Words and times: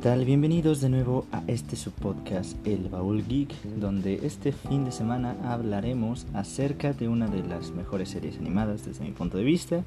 tal? 0.00 0.24
Bienvenidos 0.24 0.80
de 0.80 0.88
nuevo 0.88 1.26
a 1.30 1.42
este 1.46 1.76
subpodcast 1.76 2.66
El 2.66 2.88
Baúl 2.88 3.22
Geek, 3.26 3.52
donde 3.78 4.26
este 4.26 4.50
fin 4.50 4.86
de 4.86 4.92
semana 4.92 5.36
hablaremos 5.44 6.26
acerca 6.32 6.94
de 6.94 7.06
una 7.06 7.26
de 7.28 7.42
las 7.42 7.72
mejores 7.72 8.08
series 8.08 8.38
animadas 8.38 8.86
desde 8.86 9.04
mi 9.04 9.10
punto 9.10 9.36
de 9.36 9.44
vista, 9.44 9.84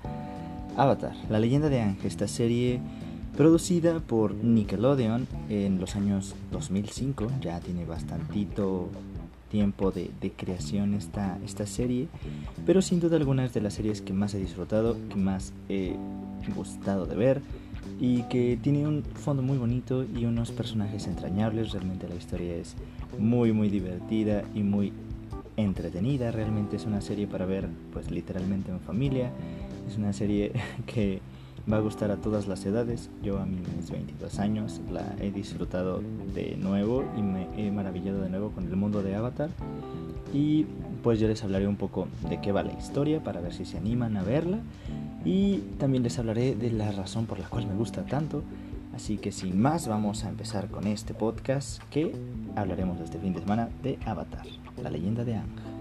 Avatar, 0.78 1.16
la 1.32 1.40
leyenda 1.40 1.68
de 1.70 1.82
Ángel, 1.82 2.06
esta 2.06 2.28
serie 2.28 2.80
producida 3.36 4.02
por 4.02 4.36
Nickelodeon 4.36 5.28
en 5.50 5.80
los 5.80 5.96
años 5.96 6.36
2005, 6.52 7.32
ya 7.42 7.60
tiene 7.60 7.84
bastantito 7.86 8.90
tiempo 9.50 9.90
de, 9.90 10.12
creación 10.38 10.94
esta, 10.94 11.40
esta 11.44 11.66
serie, 11.66 12.08
pero 12.68 12.84
sin 12.84 13.00
duda 13.00 13.18
algunas 13.18 13.52
de 13.56 13.62
las 13.62 13.74
series 13.74 14.02
que 14.02 14.14
más 14.14 14.36
he 14.36 14.40
disfrutado, 14.40 14.96
que 15.10 15.16
más 15.16 15.54
he 15.70 15.96
gustado 16.56 17.08
de 17.08 17.16
ver 17.16 17.42
y 18.00 18.24
que 18.24 18.58
tiene 18.62 18.88
un 18.88 19.04
fondo 19.04 19.42
muy 19.44 19.58
bonito 19.58 20.04
y 20.04 20.26
unos 20.26 20.52
personajes 20.52 21.08
entrañables. 21.08 21.72
Realmente 21.72 22.08
la 22.08 22.16
historia 22.16 22.56
es 22.56 22.76
muy 23.20 23.54
muy 23.54 23.70
divertida 23.70 24.44
y 24.54 24.64
muy 24.64 24.94
entretenida. 25.58 26.32
Realmente 26.32 26.76
es 26.76 26.86
una 26.86 27.02
serie 27.02 27.28
para 27.28 27.46
ver 27.46 27.68
pues 27.92 28.12
literalmente 28.12 28.72
en 28.72 28.80
familia. 28.80 29.32
Es 29.88 29.98
una 29.98 30.14
serie 30.14 30.52
que 30.86 31.22
va 31.72 31.78
a 31.78 31.80
gustar 31.80 32.12
a 32.12 32.18
todas 32.18 32.48
las 32.48 32.66
edades. 32.66 33.10
Yo 33.22 33.40
a 33.40 33.46
mis 33.46 33.90
22 33.90 34.40
años 34.40 34.82
la 34.92 35.16
he 35.20 35.32
disfrutado 35.32 36.02
de 36.34 36.58
nuevo 36.58 37.04
y 37.18 37.22
me 37.22 37.48
he 37.58 37.72
maravillado 37.72 38.22
de 38.22 38.30
nuevo 38.30 38.52
con 38.52 38.66
el 38.68 38.76
mundo 38.76 39.02
de 39.02 39.16
Avatar. 39.16 39.50
Y 40.34 40.66
pues 41.04 41.20
yo 41.20 41.28
les 41.28 41.44
hablaré 41.44 41.68
un 41.68 41.76
poco 41.76 42.08
de 42.30 42.42
qué 42.42 42.52
va 42.52 42.64
la 42.64 42.74
historia 42.74 43.24
para 43.24 43.40
ver 43.40 43.54
si 43.54 43.66
se 43.66 43.78
animan 43.78 44.18
a 44.18 44.24
verla. 44.24 44.60
Y 45.26 45.60
también 45.78 46.04
les 46.04 46.20
hablaré 46.20 46.56
de 46.56 46.72
la 46.72 46.92
razón 46.92 47.26
por 47.26 47.40
la 47.40 47.48
cual 47.48 47.68
me 47.68 47.76
gusta 47.76 48.06
tanto. 48.06 48.44
Así 48.94 49.18
que 49.18 49.32
sin 49.32 49.60
más 49.60 49.88
vamos 49.88 50.24
a 50.24 50.30
empezar 50.30 50.68
con 50.68 50.86
este 50.86 51.14
podcast 51.14 51.82
que 51.90 52.14
hablaremos 52.56 53.00
este 53.00 53.18
fin 53.18 53.34
de 53.34 53.40
semana 53.40 53.70
de 53.82 53.98
Avatar, 54.06 54.46
la 54.82 54.92
leyenda 54.92 55.24
de 55.24 55.36
Ang. 55.36 55.74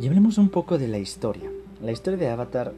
Y 0.00 0.08
hablemos 0.08 0.36
un 0.38 0.48
poco 0.48 0.78
de 0.78 0.88
la 0.88 0.98
historia. 0.98 1.48
La 1.80 1.92
historia 1.92 2.18
de 2.18 2.28
Avatar 2.28 2.72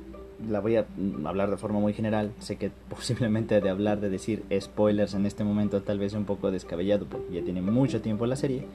la 0.48 0.60
voy 0.60 0.76
a 0.76 0.86
hablar 1.24 1.50
de 1.50 1.56
forma 1.56 1.80
muy 1.80 1.92
general. 1.92 2.32
Sé 2.38 2.56
que 2.56 2.70
posiblemente 2.88 3.60
de 3.60 3.70
hablar 3.70 4.00
de 4.00 4.10
decir 4.10 4.44
spoilers 4.60 5.14
en 5.14 5.26
este 5.26 5.44
momento 5.44 5.82
tal 5.82 5.98
vez 5.98 6.14
un 6.14 6.24
poco 6.24 6.50
descabellado 6.50 7.06
porque 7.06 7.34
ya 7.34 7.42
tiene 7.42 7.62
mucho 7.62 8.00
tiempo 8.00 8.26
la 8.26 8.36
serie. 8.36 8.66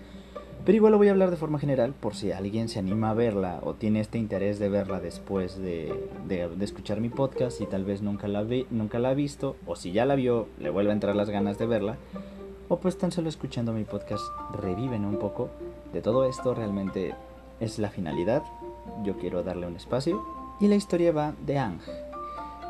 Pero 0.65 0.75
igual 0.75 0.91
lo 0.91 0.97
voy 0.97 1.07
a 1.07 1.11
hablar 1.11 1.31
de 1.31 1.37
forma 1.37 1.57
general 1.57 1.93
por 1.99 2.15
si 2.15 2.31
alguien 2.31 2.67
se 2.67 2.79
anima 2.79 3.11
a 3.11 3.13
verla 3.13 3.59
o 3.63 3.75
tiene 3.75 4.01
este 4.01 4.17
interés 4.17 4.59
de 4.59 4.69
verla 4.69 4.99
después 4.99 5.57
de, 5.57 5.93
escuchar 6.59 6.99
mi 6.99 7.09
podcast 7.09 7.61
y 7.61 7.65
tal 7.65 7.85
vez 7.85 8.01
nunca 8.01 8.27
la, 8.27 8.45
nunca 8.69 8.99
la 8.99 9.09
ha 9.09 9.13
visto 9.13 9.55
o 9.65 9.75
si 9.75 9.93
ya 9.93 10.05
la 10.05 10.15
vio 10.15 10.47
le 10.59 10.69
vuelve 10.69 10.91
a 10.91 10.93
entrar 10.93 11.15
las 11.15 11.29
ganas 11.29 11.57
de 11.57 11.65
verla. 11.65 11.97
O 12.67 12.79
pues 12.79 12.97
tan 12.97 13.11
solo 13.11 13.29
escuchando 13.29 13.73
mi 13.73 13.83
podcast 13.83 14.23
reviven 14.61 15.05
un 15.05 15.17
poco 15.17 15.49
de 15.93 16.01
todo 16.01 16.25
esto 16.25 16.53
realmente 16.53 17.15
es 17.59 17.79
la 17.79 17.89
finalidad. 17.89 18.43
Yo 19.03 19.17
quiero 19.17 19.43
darle 19.43 19.65
un 19.65 19.75
espacio. 19.75 20.38
Y 20.59 20.67
la 20.67 20.75
historia 20.75 21.13
va 21.13 21.33
de 21.45 21.57
Ang. 21.57 21.79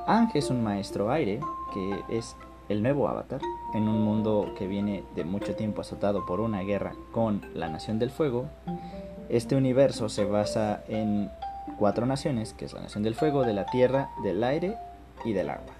Ang 0.05 0.29
es 0.35 0.51
un 0.51 0.63
maestro 0.63 1.11
aire 1.11 1.39
que 1.73 2.03
es 2.09 2.35
el 2.69 2.83
nuevo 2.83 3.07
avatar 3.07 3.41
en 3.73 3.87
un 3.87 4.01
mundo 4.01 4.53
que 4.57 4.67
viene 4.67 5.03
de 5.15 5.23
mucho 5.23 5.55
tiempo 5.55 5.81
azotado 5.81 6.25
por 6.25 6.39
una 6.39 6.61
guerra 6.61 6.93
con 7.11 7.41
la 7.55 7.67
Nación 7.67 7.97
del 7.97 8.11
Fuego. 8.11 8.45
Este 9.27 9.55
universo 9.55 10.07
se 10.07 10.23
basa 10.25 10.83
en 10.87 11.31
cuatro 11.79 12.05
naciones, 12.05 12.53
que 12.53 12.65
es 12.65 12.73
la 12.73 12.81
Nación 12.81 13.03
del 13.03 13.15
Fuego, 13.15 13.43
de 13.43 13.53
la 13.53 13.65
Tierra, 13.65 14.11
del 14.23 14.43
Aire 14.43 14.77
y 15.25 15.33
del 15.33 15.49
Agua. 15.49 15.73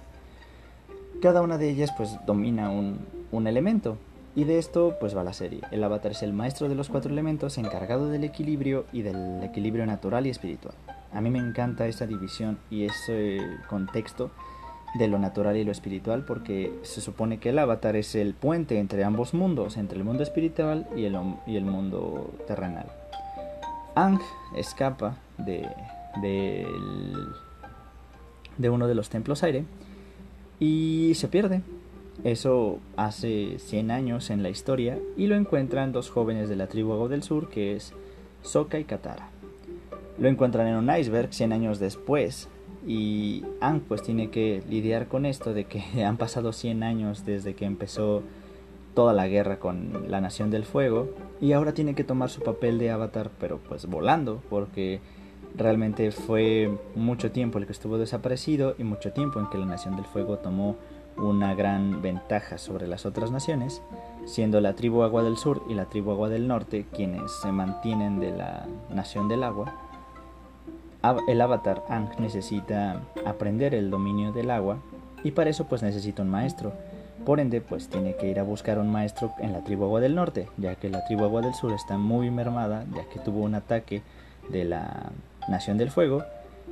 Cada 1.22 1.42
una 1.42 1.58
de 1.58 1.70
ellas 1.70 1.92
pues 1.96 2.18
domina 2.26 2.70
un, 2.70 3.06
un 3.30 3.46
elemento 3.46 3.98
y 4.34 4.44
de 4.44 4.58
esto 4.58 4.96
pues 4.98 5.16
va 5.16 5.22
la 5.22 5.32
serie. 5.32 5.60
El 5.70 5.84
avatar 5.84 6.10
es 6.10 6.24
el 6.24 6.32
maestro 6.32 6.68
de 6.68 6.74
los 6.74 6.88
cuatro 6.88 7.12
elementos 7.12 7.56
encargado 7.56 8.08
del 8.08 8.24
equilibrio 8.24 8.86
y 8.92 9.02
del 9.02 9.44
equilibrio 9.44 9.86
natural 9.86 10.26
y 10.26 10.30
espiritual. 10.30 10.74
A 11.12 11.20
mí 11.20 11.30
me 11.30 11.38
encanta 11.38 11.86
esa 11.86 12.06
división 12.06 12.58
y 12.70 12.84
ese 12.84 13.40
contexto 13.68 14.30
de 14.94 15.08
lo 15.08 15.18
natural 15.18 15.56
y 15.56 15.64
lo 15.64 15.72
espiritual 15.72 16.24
porque 16.24 16.72
se 16.82 17.00
supone 17.00 17.38
que 17.38 17.50
el 17.50 17.58
avatar 17.58 17.96
es 17.96 18.14
el 18.14 18.34
puente 18.34 18.78
entre 18.78 19.04
ambos 19.04 19.34
mundos, 19.34 19.76
entre 19.76 19.98
el 19.98 20.04
mundo 20.04 20.22
espiritual 20.22 20.86
y 20.96 21.04
el, 21.04 21.16
y 21.46 21.56
el 21.56 21.64
mundo 21.64 22.32
terrenal. 22.46 22.86
Ang 23.94 24.20
escapa 24.56 25.16
de, 25.38 25.68
de, 26.20 26.66
uno 28.70 28.86
de 28.86 28.94
los 28.94 29.08
templos 29.10 29.42
aire 29.42 29.64
y 30.58 31.12
se 31.14 31.28
pierde 31.28 31.62
eso 32.24 32.78
hace 32.96 33.58
100 33.58 33.90
años 33.90 34.30
en 34.30 34.42
la 34.42 34.50
historia 34.50 34.98
y 35.16 35.26
lo 35.26 35.36
encuentran 35.36 35.92
dos 35.92 36.10
jóvenes 36.10 36.48
de 36.48 36.56
la 36.56 36.66
tribu 36.66 36.92
Ago 36.92 37.08
del 37.08 37.22
Sur 37.22 37.48
que 37.48 37.76
es 37.76 37.94
Sokka 38.42 38.78
y 38.78 38.84
Katara. 38.84 39.30
Lo 40.18 40.28
encuentran 40.28 40.66
en 40.66 40.76
un 40.76 40.94
iceberg 40.94 41.32
100 41.32 41.52
años 41.52 41.78
después 41.78 42.48
y 42.86 43.44
Ang 43.60 43.80
pues 43.80 44.02
tiene 44.02 44.30
que 44.30 44.62
lidiar 44.68 45.08
con 45.08 45.26
esto 45.26 45.52
de 45.54 45.64
que 45.64 45.82
han 46.04 46.16
pasado 46.16 46.52
100 46.52 46.82
años 46.82 47.24
desde 47.24 47.54
que 47.54 47.64
empezó 47.64 48.22
toda 48.94 49.12
la 49.12 49.28
guerra 49.28 49.58
con 49.58 50.10
la 50.10 50.20
Nación 50.20 50.50
del 50.50 50.64
Fuego 50.64 51.08
y 51.40 51.52
ahora 51.52 51.72
tiene 51.72 51.94
que 51.94 52.04
tomar 52.04 52.28
su 52.28 52.42
papel 52.42 52.78
de 52.78 52.90
avatar 52.90 53.30
pero 53.38 53.58
pues 53.58 53.86
volando 53.86 54.42
porque 54.50 55.00
realmente 55.56 56.10
fue 56.10 56.70
mucho 56.94 57.30
tiempo 57.30 57.58
el 57.58 57.66
que 57.66 57.72
estuvo 57.72 57.98
desaparecido 57.98 58.74
y 58.78 58.84
mucho 58.84 59.12
tiempo 59.12 59.40
en 59.40 59.48
que 59.48 59.58
la 59.58 59.66
Nación 59.66 59.96
del 59.96 60.04
Fuego 60.04 60.38
tomó 60.38 60.76
una 61.16 61.54
gran 61.54 62.02
ventaja 62.02 62.58
sobre 62.58 62.86
las 62.86 63.04
otras 63.04 63.30
naciones, 63.30 63.82
siendo 64.24 64.60
la 64.60 64.74
tribu 64.74 65.02
Agua 65.02 65.22
del 65.22 65.36
Sur 65.36 65.62
y 65.68 65.74
la 65.74 65.86
tribu 65.86 66.12
Agua 66.12 66.28
del 66.28 66.48
Norte 66.48 66.86
quienes 66.92 67.30
se 67.42 67.52
mantienen 67.52 68.20
de 68.20 68.30
la 68.32 68.66
Nación 68.90 69.28
del 69.28 69.42
Agua. 69.42 69.74
El 71.02 71.40
avatar 71.40 71.82
Ang 71.88 72.10
necesita 72.18 73.00
aprender 73.24 73.74
el 73.74 73.90
dominio 73.90 74.32
del 74.32 74.50
agua 74.50 74.78
y 75.24 75.30
para 75.30 75.48
eso 75.48 75.66
pues 75.66 75.82
necesita 75.82 76.22
un 76.22 76.28
maestro. 76.28 76.72
Por 77.24 77.40
ende 77.40 77.60
pues 77.60 77.88
tiene 77.88 78.16
que 78.16 78.28
ir 78.28 78.38
a 78.38 78.42
buscar 78.42 78.78
un 78.78 78.90
maestro 78.90 79.32
en 79.38 79.52
la 79.52 79.64
tribu 79.64 79.84
Agua 79.84 80.00
del 80.00 80.14
Norte, 80.14 80.48
ya 80.58 80.74
que 80.74 80.90
la 80.90 81.04
tribu 81.04 81.24
Agua 81.24 81.42
del 81.42 81.54
Sur 81.54 81.72
está 81.72 81.96
muy 81.96 82.30
mermada, 82.30 82.84
ya 82.94 83.04
que 83.04 83.18
tuvo 83.18 83.40
un 83.40 83.54
ataque 83.54 84.02
de 84.50 84.64
la 84.64 85.10
Nación 85.48 85.78
del 85.78 85.90
Fuego. 85.90 86.22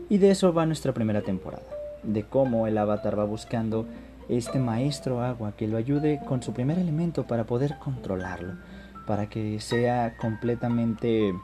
Y 0.08 0.18
de 0.18 0.30
eso 0.30 0.52
va 0.52 0.66
nuestra 0.66 0.92
primera 0.92 1.22
temporada, 1.22 1.64
de 2.02 2.24
cómo 2.24 2.66
el 2.66 2.78
avatar 2.78 3.18
va 3.18 3.24
buscando 3.24 3.86
este 4.28 4.58
maestro 4.58 5.22
agua 5.22 5.52
que 5.56 5.68
lo 5.68 5.78
ayude 5.78 6.20
con 6.26 6.42
su 6.42 6.52
primer 6.52 6.78
elemento 6.78 7.26
para 7.26 7.44
poder 7.44 7.78
controlarlo, 7.78 8.54
para 9.06 9.28
que 9.28 9.58
sea 9.60 10.16
completamente 10.18 11.34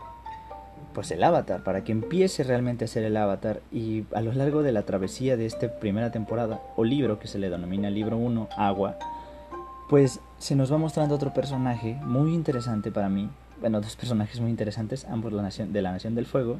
pues 0.94 1.10
el 1.10 1.22
avatar, 1.22 1.62
para 1.62 1.84
que 1.84 1.92
empiece 1.92 2.44
realmente 2.44 2.84
a 2.84 2.88
ser 2.88 3.04
el 3.04 3.16
avatar 3.16 3.60
y 3.72 4.04
a 4.14 4.20
lo 4.20 4.32
largo 4.32 4.62
de 4.62 4.72
la 4.72 4.84
travesía 4.84 5.36
de 5.36 5.44
esta 5.44 5.78
primera 5.78 6.10
temporada 6.10 6.62
o 6.76 6.84
libro 6.84 7.18
que 7.18 7.28
se 7.28 7.38
le 7.38 7.50
denomina 7.50 7.90
libro 7.90 8.16
1, 8.16 8.48
agua, 8.56 8.96
pues 9.90 10.20
se 10.38 10.56
nos 10.56 10.72
va 10.72 10.78
mostrando 10.78 11.14
otro 11.14 11.34
personaje 11.34 11.98
muy 12.04 12.32
interesante 12.32 12.90
para 12.90 13.08
mí, 13.08 13.28
bueno, 13.60 13.80
dos 13.80 13.96
personajes 13.96 14.40
muy 14.40 14.50
interesantes, 14.50 15.04
ambos 15.04 15.32
la 15.32 15.42
nación, 15.42 15.72
de 15.72 15.82
la 15.82 15.92
Nación 15.92 16.14
del 16.14 16.26
Fuego, 16.26 16.58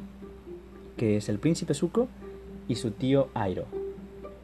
que 0.97 1.17
es 1.17 1.29
el 1.29 1.39
príncipe 1.39 1.73
Zuko 1.73 2.07
y 2.67 2.75
su 2.75 2.91
tío 2.91 3.29
Airo. 3.33 3.65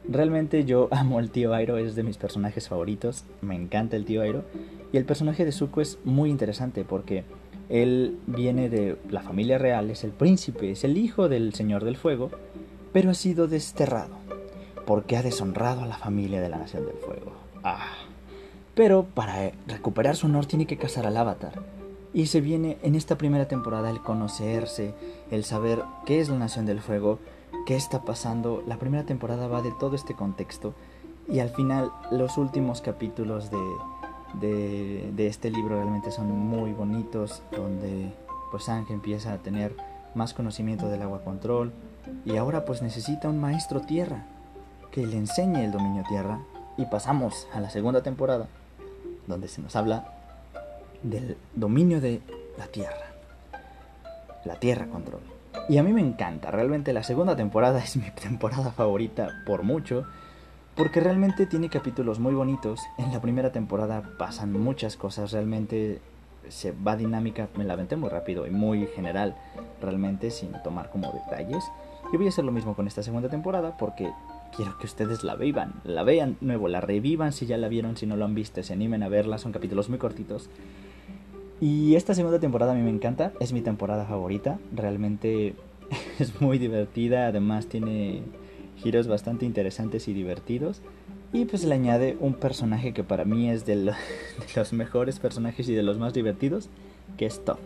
Realmente 0.08 0.64
yo 0.64 0.88
amo 0.92 1.18
al 1.18 1.30
tío 1.30 1.54
Airo, 1.54 1.76
es 1.76 1.94
de 1.94 2.02
mis 2.02 2.16
personajes 2.16 2.68
favoritos, 2.68 3.24
me 3.40 3.54
encanta 3.54 3.96
el 3.96 4.04
tío 4.04 4.22
Airo. 4.22 4.44
Y 4.92 4.98
el 4.98 5.04
personaje 5.04 5.44
de 5.44 5.52
Zuko 5.52 5.80
es 5.80 5.98
muy 6.04 6.28
interesante 6.28 6.84
porque 6.84 7.24
él 7.72 8.18
viene 8.26 8.68
de 8.68 8.98
la 9.08 9.22
familia 9.22 9.56
real, 9.56 9.90
es 9.90 10.04
el 10.04 10.10
príncipe, 10.10 10.70
es 10.70 10.84
el 10.84 10.98
hijo 10.98 11.30
del 11.30 11.54
Señor 11.54 11.84
del 11.84 11.96
Fuego, 11.96 12.30
pero 12.92 13.10
ha 13.10 13.14
sido 13.14 13.48
desterrado 13.48 14.14
porque 14.86 15.16
ha 15.16 15.22
deshonrado 15.22 15.80
a 15.80 15.86
la 15.86 15.96
familia 15.96 16.42
de 16.42 16.50
la 16.50 16.58
Nación 16.58 16.84
del 16.84 16.98
Fuego. 16.98 17.32
Ah. 17.64 17.94
Pero 18.74 19.04
para 19.04 19.52
recuperar 19.66 20.16
su 20.16 20.26
honor 20.26 20.44
tiene 20.44 20.66
que 20.66 20.76
cazar 20.76 21.06
al 21.06 21.16
avatar. 21.16 21.62
Y 22.12 22.26
se 22.26 22.42
viene 22.42 22.76
en 22.82 22.94
esta 22.94 23.16
primera 23.16 23.48
temporada 23.48 23.88
el 23.88 24.02
conocerse, 24.02 24.94
el 25.30 25.44
saber 25.44 25.82
qué 26.04 26.20
es 26.20 26.28
la 26.28 26.36
Nación 26.36 26.66
del 26.66 26.82
Fuego, 26.82 27.20
qué 27.64 27.74
está 27.74 28.02
pasando. 28.02 28.62
La 28.66 28.76
primera 28.76 29.04
temporada 29.04 29.46
va 29.46 29.62
de 29.62 29.72
todo 29.80 29.96
este 29.96 30.14
contexto 30.14 30.74
y 31.26 31.38
al 31.38 31.48
final 31.48 31.90
los 32.10 32.36
últimos 32.36 32.82
capítulos 32.82 33.50
de, 33.50 33.58
de, 34.40 35.26
este 35.26 35.50
libro 35.50 35.76
realmente 35.76 36.10
son 36.10 36.30
muy 36.30 36.72
bonitos, 36.72 37.42
donde 37.52 38.12
pues 38.50 38.68
Ángel 38.68 38.94
empieza 38.94 39.32
a 39.32 39.38
tener 39.38 39.74
más 40.14 40.34
conocimiento 40.34 40.88
del 40.88 41.02
agua 41.02 41.22
control 41.22 41.72
y 42.24 42.36
ahora 42.36 42.64
pues 42.64 42.82
necesita 42.82 43.28
un 43.28 43.40
maestro 43.40 43.80
tierra 43.80 44.26
que 44.90 45.06
le 45.06 45.16
enseñe 45.16 45.64
el 45.64 45.72
dominio 45.72 46.04
tierra 46.08 46.40
y 46.76 46.84
pasamos 46.86 47.46
a 47.52 47.60
la 47.60 47.70
segunda 47.70 48.02
temporada 48.02 48.48
donde 49.26 49.48
se 49.48 49.62
nos 49.62 49.74
habla 49.76 50.12
del 51.02 51.36
dominio 51.54 52.00
de 52.00 52.20
la 52.58 52.66
tierra, 52.66 53.12
la 54.44 54.56
tierra 54.56 54.86
control. 54.86 55.22
Y 55.68 55.78
a 55.78 55.82
mí 55.82 55.92
me 55.92 56.00
encanta, 56.00 56.50
realmente 56.50 56.92
la 56.92 57.02
segunda 57.02 57.36
temporada 57.36 57.78
es 57.84 57.96
mi 57.96 58.10
temporada 58.10 58.72
favorita 58.72 59.30
por 59.46 59.62
mucho, 59.62 60.06
porque 60.74 61.00
realmente 61.00 61.46
tiene 61.46 61.68
capítulos 61.68 62.18
muy 62.18 62.34
bonitos. 62.34 62.80
En 62.98 63.12
la 63.12 63.20
primera 63.20 63.52
temporada 63.52 64.02
pasan 64.18 64.52
muchas 64.52 64.96
cosas, 64.96 65.32
realmente 65.32 66.00
se 66.48 66.72
va 66.72 66.96
dinámica, 66.96 67.48
me 67.56 67.64
la 67.64 67.74
aventé 67.74 67.96
muy 67.96 68.08
rápido 68.08 68.46
y 68.46 68.50
muy 68.50 68.86
general, 68.86 69.36
realmente 69.80 70.30
sin 70.30 70.52
tomar 70.64 70.90
como 70.90 71.12
detalles. 71.12 71.64
Y 72.12 72.16
voy 72.16 72.26
a 72.26 72.28
hacer 72.30 72.44
lo 72.44 72.52
mismo 72.52 72.74
con 72.74 72.86
esta 72.86 73.02
segunda 73.02 73.28
temporada 73.28 73.76
porque 73.76 74.12
quiero 74.56 74.76
que 74.78 74.86
ustedes 74.86 75.24
la 75.24 75.34
vivan, 75.34 75.74
la 75.84 76.02
vean 76.02 76.36
nuevo, 76.40 76.68
la 76.68 76.80
revivan 76.80 77.32
si 77.32 77.46
ya 77.46 77.56
la 77.56 77.68
vieron, 77.68 77.96
si 77.96 78.06
no 78.06 78.16
lo 78.16 78.24
han 78.24 78.34
visto, 78.34 78.62
se 78.62 78.72
animen 78.72 79.02
a 79.02 79.08
verla, 79.08 79.38
son 79.38 79.52
capítulos 79.52 79.88
muy 79.88 79.98
cortitos. 79.98 80.50
Y 81.60 81.94
esta 81.94 82.14
segunda 82.14 82.40
temporada 82.40 82.72
a 82.72 82.74
mí 82.74 82.82
me 82.82 82.90
encanta, 82.90 83.32
es 83.38 83.52
mi 83.52 83.60
temporada 83.60 84.04
favorita, 84.04 84.58
realmente 84.74 85.54
es 86.18 86.40
muy 86.40 86.58
divertida, 86.58 87.28
además 87.28 87.66
tiene 87.66 88.22
giros 88.82 89.06
bastante 89.06 89.46
interesantes 89.46 90.08
y 90.08 90.12
divertidos. 90.12 90.82
Y 91.32 91.46
pues 91.46 91.64
le 91.64 91.74
añade 91.74 92.16
un 92.20 92.34
personaje 92.34 92.92
que 92.92 93.04
para 93.04 93.24
mí 93.24 93.48
es 93.48 93.64
de, 93.66 93.94
los 94.56 94.72
mejores 94.72 95.18
personajes 95.18 95.68
y 95.68 95.74
de 95.74 95.82
los 95.82 95.98
más 95.98 96.12
divertidos, 96.12 96.68
que 97.16 97.26
es 97.26 97.44
Toph. 97.44 97.60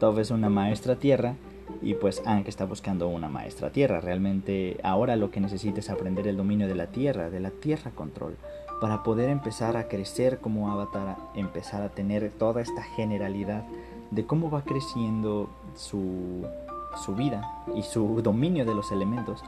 Toph 0.00 0.18
es 0.18 0.30
una 0.30 0.50
maestra 0.50 0.96
tierra 0.96 1.36
y 1.80 1.94
pues 1.94 2.22
Aang 2.26 2.44
está 2.46 2.64
buscando 2.64 3.08
una 3.08 3.28
maestra 3.28 3.70
tierra. 3.70 4.00
Realmente 4.00 4.78
ahora 4.82 5.16
lo 5.16 5.30
que 5.30 5.40
necesita 5.40 5.80
es 5.80 5.90
aprender 5.90 6.26
el 6.26 6.36
dominio 6.36 6.68
de 6.68 6.74
la 6.74 6.88
tierra, 6.88 7.30
de 7.30 7.40
la 7.40 7.50
tierra 7.50 7.92
control, 7.92 8.36
para 8.80 9.02
poder 9.04 9.30
empezar 9.30 9.76
a 9.76 9.88
crecer 9.88 10.38
como 10.38 10.70
avatar, 10.70 11.16
empezar 11.34 11.82
a 11.82 11.90
tener 11.90 12.30
toda 12.32 12.60
esta 12.60 12.82
generalidad 12.82 13.64
de 14.10 14.26
cómo 14.26 14.50
va 14.50 14.62
creciendo 14.62 15.48
su, 15.76 16.44
su 17.02 17.14
vida 17.14 17.64
y 17.74 17.82
su 17.82 18.20
dominio 18.22 18.66
de 18.66 18.74
los 18.74 18.92
elementos. 18.92 19.42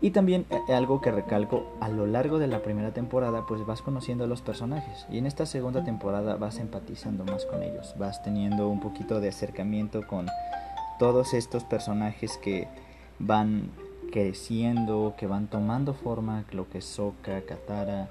Y 0.00 0.10
también 0.10 0.44
eh, 0.50 0.74
algo 0.74 1.00
que 1.00 1.10
recalco, 1.10 1.72
a 1.80 1.88
lo 1.88 2.06
largo 2.06 2.38
de 2.38 2.46
la 2.46 2.60
primera 2.62 2.92
temporada 2.92 3.46
pues 3.46 3.64
vas 3.64 3.80
conociendo 3.80 4.24
a 4.24 4.26
los 4.26 4.42
personajes. 4.42 5.06
Y 5.10 5.18
en 5.18 5.26
esta 5.26 5.46
segunda 5.46 5.84
temporada 5.84 6.36
vas 6.36 6.58
empatizando 6.58 7.24
más 7.24 7.46
con 7.46 7.62
ellos, 7.62 7.94
vas 7.98 8.22
teniendo 8.22 8.68
un 8.68 8.80
poquito 8.80 9.20
de 9.20 9.28
acercamiento 9.28 10.06
con 10.06 10.26
todos 10.98 11.34
estos 11.34 11.64
personajes 11.64 12.38
que 12.38 12.68
van 13.18 13.70
creciendo, 14.12 15.14
que 15.16 15.26
van 15.26 15.48
tomando 15.48 15.94
forma, 15.94 16.44
lo 16.52 16.68
que 16.68 16.78
es 16.78 16.84
Sokka, 16.84 17.42
Katara, 17.42 18.08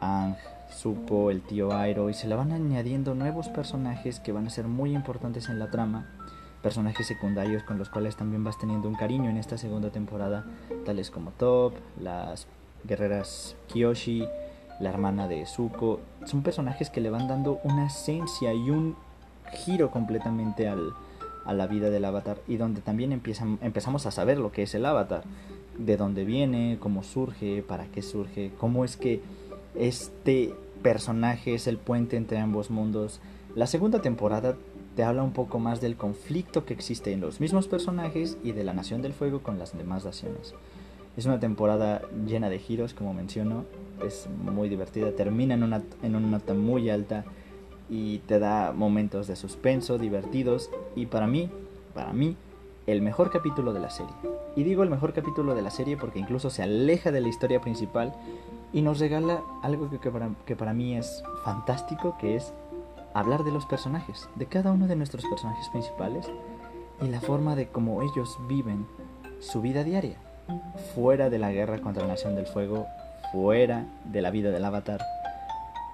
Ang, 0.00 0.36
Zuko, 0.70 1.30
el 1.30 1.42
tío 1.42 1.72
Airo, 1.72 2.10
y 2.10 2.14
se 2.14 2.28
le 2.28 2.34
van 2.34 2.52
añadiendo 2.52 3.14
nuevos 3.14 3.48
personajes 3.48 4.20
que 4.20 4.32
van 4.32 4.46
a 4.46 4.50
ser 4.50 4.66
muy 4.66 4.94
importantes 4.94 5.48
en 5.48 5.58
la 5.58 5.70
trama, 5.70 6.06
personajes 6.64 7.06
secundarios 7.06 7.62
con 7.62 7.76
los 7.76 7.90
cuales 7.90 8.16
también 8.16 8.42
vas 8.42 8.58
teniendo 8.58 8.88
un 8.88 8.94
cariño 8.94 9.28
en 9.28 9.36
esta 9.36 9.58
segunda 9.58 9.90
temporada, 9.90 10.46
tales 10.86 11.10
como 11.10 11.30
Top, 11.32 11.74
las 12.00 12.46
guerreras 12.84 13.54
Kyoshi, 13.68 14.26
la 14.80 14.88
hermana 14.88 15.28
de 15.28 15.44
Zuko, 15.44 16.00
son 16.24 16.42
personajes 16.42 16.88
que 16.88 17.02
le 17.02 17.10
van 17.10 17.28
dando 17.28 17.60
una 17.64 17.88
esencia 17.88 18.54
y 18.54 18.70
un 18.70 18.96
giro 19.52 19.90
completamente 19.90 20.66
al, 20.66 20.94
a 21.44 21.52
la 21.52 21.66
vida 21.66 21.90
del 21.90 22.06
avatar 22.06 22.38
y 22.48 22.56
donde 22.56 22.80
también 22.80 23.12
empiezan, 23.12 23.58
empezamos 23.60 24.06
a 24.06 24.10
saber 24.10 24.38
lo 24.38 24.50
que 24.50 24.62
es 24.62 24.74
el 24.74 24.86
avatar, 24.86 25.24
de 25.76 25.98
dónde 25.98 26.24
viene, 26.24 26.78
cómo 26.80 27.02
surge, 27.02 27.62
para 27.62 27.84
qué 27.88 28.00
surge, 28.00 28.52
cómo 28.58 28.86
es 28.86 28.96
que 28.96 29.20
este 29.74 30.54
personaje 30.82 31.54
es 31.54 31.66
el 31.66 31.76
puente 31.76 32.16
entre 32.16 32.38
ambos 32.38 32.70
mundos. 32.70 33.20
La 33.54 33.66
segunda 33.66 34.00
temporada 34.00 34.56
te 34.94 35.02
habla 35.02 35.22
un 35.22 35.32
poco 35.32 35.58
más 35.58 35.80
del 35.80 35.96
conflicto 35.96 36.64
que 36.64 36.74
existe 36.74 37.12
en 37.12 37.20
los 37.20 37.40
mismos 37.40 37.68
personajes 37.68 38.38
y 38.42 38.52
de 38.52 38.64
la 38.64 38.72
Nación 38.72 39.02
del 39.02 39.12
Fuego 39.12 39.42
con 39.42 39.58
las 39.58 39.76
demás 39.76 40.04
naciones. 40.04 40.54
Es 41.16 41.26
una 41.26 41.40
temporada 41.40 42.02
llena 42.26 42.48
de 42.48 42.58
giros, 42.58 42.94
como 42.94 43.14
menciono, 43.14 43.64
es 44.04 44.28
muy 44.44 44.68
divertida, 44.68 45.12
termina 45.12 45.54
en 45.54 45.62
una, 45.62 45.82
en 46.02 46.16
una 46.16 46.28
nota 46.28 46.54
muy 46.54 46.90
alta 46.90 47.24
y 47.88 48.18
te 48.18 48.38
da 48.38 48.72
momentos 48.72 49.26
de 49.26 49.36
suspenso 49.36 49.98
divertidos 49.98 50.70
y 50.96 51.06
para 51.06 51.26
mí, 51.26 51.50
para 51.94 52.12
mí, 52.12 52.36
el 52.86 53.00
mejor 53.00 53.30
capítulo 53.30 53.72
de 53.72 53.80
la 53.80 53.90
serie. 53.90 54.14
Y 54.56 54.62
digo 54.62 54.82
el 54.82 54.90
mejor 54.90 55.12
capítulo 55.12 55.54
de 55.54 55.62
la 55.62 55.70
serie 55.70 55.96
porque 55.96 56.18
incluso 56.18 56.50
se 56.50 56.62
aleja 56.62 57.12
de 57.12 57.20
la 57.20 57.28
historia 57.28 57.60
principal 57.60 58.12
y 58.72 58.82
nos 58.82 58.98
regala 58.98 59.42
algo 59.62 59.88
que, 59.88 60.10
para, 60.10 60.30
que 60.44 60.56
para 60.56 60.72
mí 60.72 60.96
es 60.96 61.22
fantástico, 61.44 62.16
que 62.18 62.36
es 62.36 62.52
hablar 63.14 63.44
de 63.44 63.52
los 63.52 63.66
personajes, 63.66 64.28
de 64.34 64.46
cada 64.46 64.72
uno 64.72 64.86
de 64.86 64.96
nuestros 64.96 65.24
personajes 65.24 65.68
principales 65.70 66.30
y 67.00 67.08
la 67.08 67.20
forma 67.20 67.56
de 67.56 67.68
cómo 67.68 68.02
ellos 68.02 68.38
viven 68.48 68.86
su 69.40 69.62
vida 69.62 69.84
diaria, 69.84 70.18
fuera 70.94 71.30
de 71.30 71.38
la 71.38 71.52
guerra 71.52 71.80
contra 71.80 72.02
la 72.02 72.10
Nación 72.10 72.34
del 72.34 72.46
Fuego, 72.46 72.86
fuera 73.32 73.86
de 74.04 74.20
la 74.20 74.30
vida 74.30 74.50
del 74.50 74.64
avatar, 74.64 75.00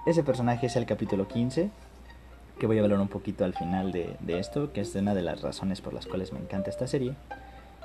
ese 0.03 0.23
personaje 0.23 0.65
es 0.65 0.75
el 0.77 0.87
capítulo 0.87 1.27
15, 1.27 1.69
que 2.57 2.65
voy 2.65 2.79
a 2.79 2.81
hablar 2.81 2.99
un 2.99 3.07
poquito 3.07 3.45
al 3.45 3.53
final 3.53 3.91
de, 3.91 4.17
esto, 4.39 4.73
que 4.73 4.81
es 4.81 4.95
una 4.95 5.13
de 5.13 5.21
las 5.21 5.43
razones 5.43 5.79
por 5.79 5.93
las 5.93 6.07
cuales 6.07 6.33
me 6.33 6.39
encanta 6.39 6.71
esta 6.71 6.87
serie. 6.87 7.13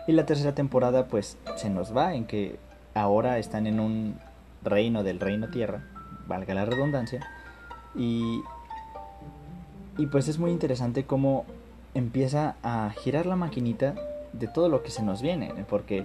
Y 0.06 0.12
la 0.12 0.24
tercera 0.24 0.54
temporada 0.54 1.08
pues 1.08 1.36
se 1.56 1.68
nos 1.68 1.94
va 1.94 2.14
en 2.14 2.24
que 2.24 2.58
ahora 2.94 3.36
están 3.36 3.66
en 3.66 3.80
un 3.80 4.18
reino 4.62 5.02
del 5.02 5.20
reino 5.20 5.48
tierra, 5.48 5.84
valga 6.26 6.54
la 6.54 6.64
redundancia, 6.64 7.20
y, 7.94 8.40
y 9.98 10.06
pues 10.06 10.28
es 10.28 10.38
muy 10.38 10.50
interesante 10.50 11.04
cómo 11.04 11.44
empieza 11.94 12.56
a 12.62 12.90
girar 12.90 13.26
la 13.26 13.36
maquinita 13.36 13.94
de 14.32 14.48
todo 14.48 14.68
lo 14.68 14.82
que 14.82 14.90
se 14.90 15.02
nos 15.02 15.22
viene, 15.22 15.52
porque 15.68 16.04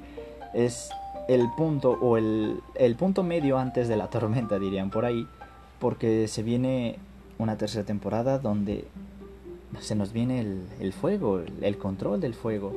es 0.54 0.90
el 1.28 1.50
punto 1.56 1.92
o 1.92 2.18
el, 2.18 2.62
el 2.76 2.96
punto 2.96 3.24
medio 3.24 3.58
antes 3.58 3.88
de 3.88 3.98
la 3.98 4.10
tormenta, 4.10 4.60
dirían 4.60 4.90
por 4.90 5.06
ahí, 5.06 5.28
porque 5.80 6.28
se 6.28 6.44
viene 6.44 6.98
una 7.38 7.58
tercera 7.58 7.84
temporada 7.84 8.38
donde 8.38 8.86
se 9.80 9.96
nos 9.96 10.12
viene 10.14 10.46
el, 10.80 10.94
fuego, 10.94 11.42
el, 11.62 11.78
control 11.78 12.20
del 12.20 12.34
fuego. 12.34 12.76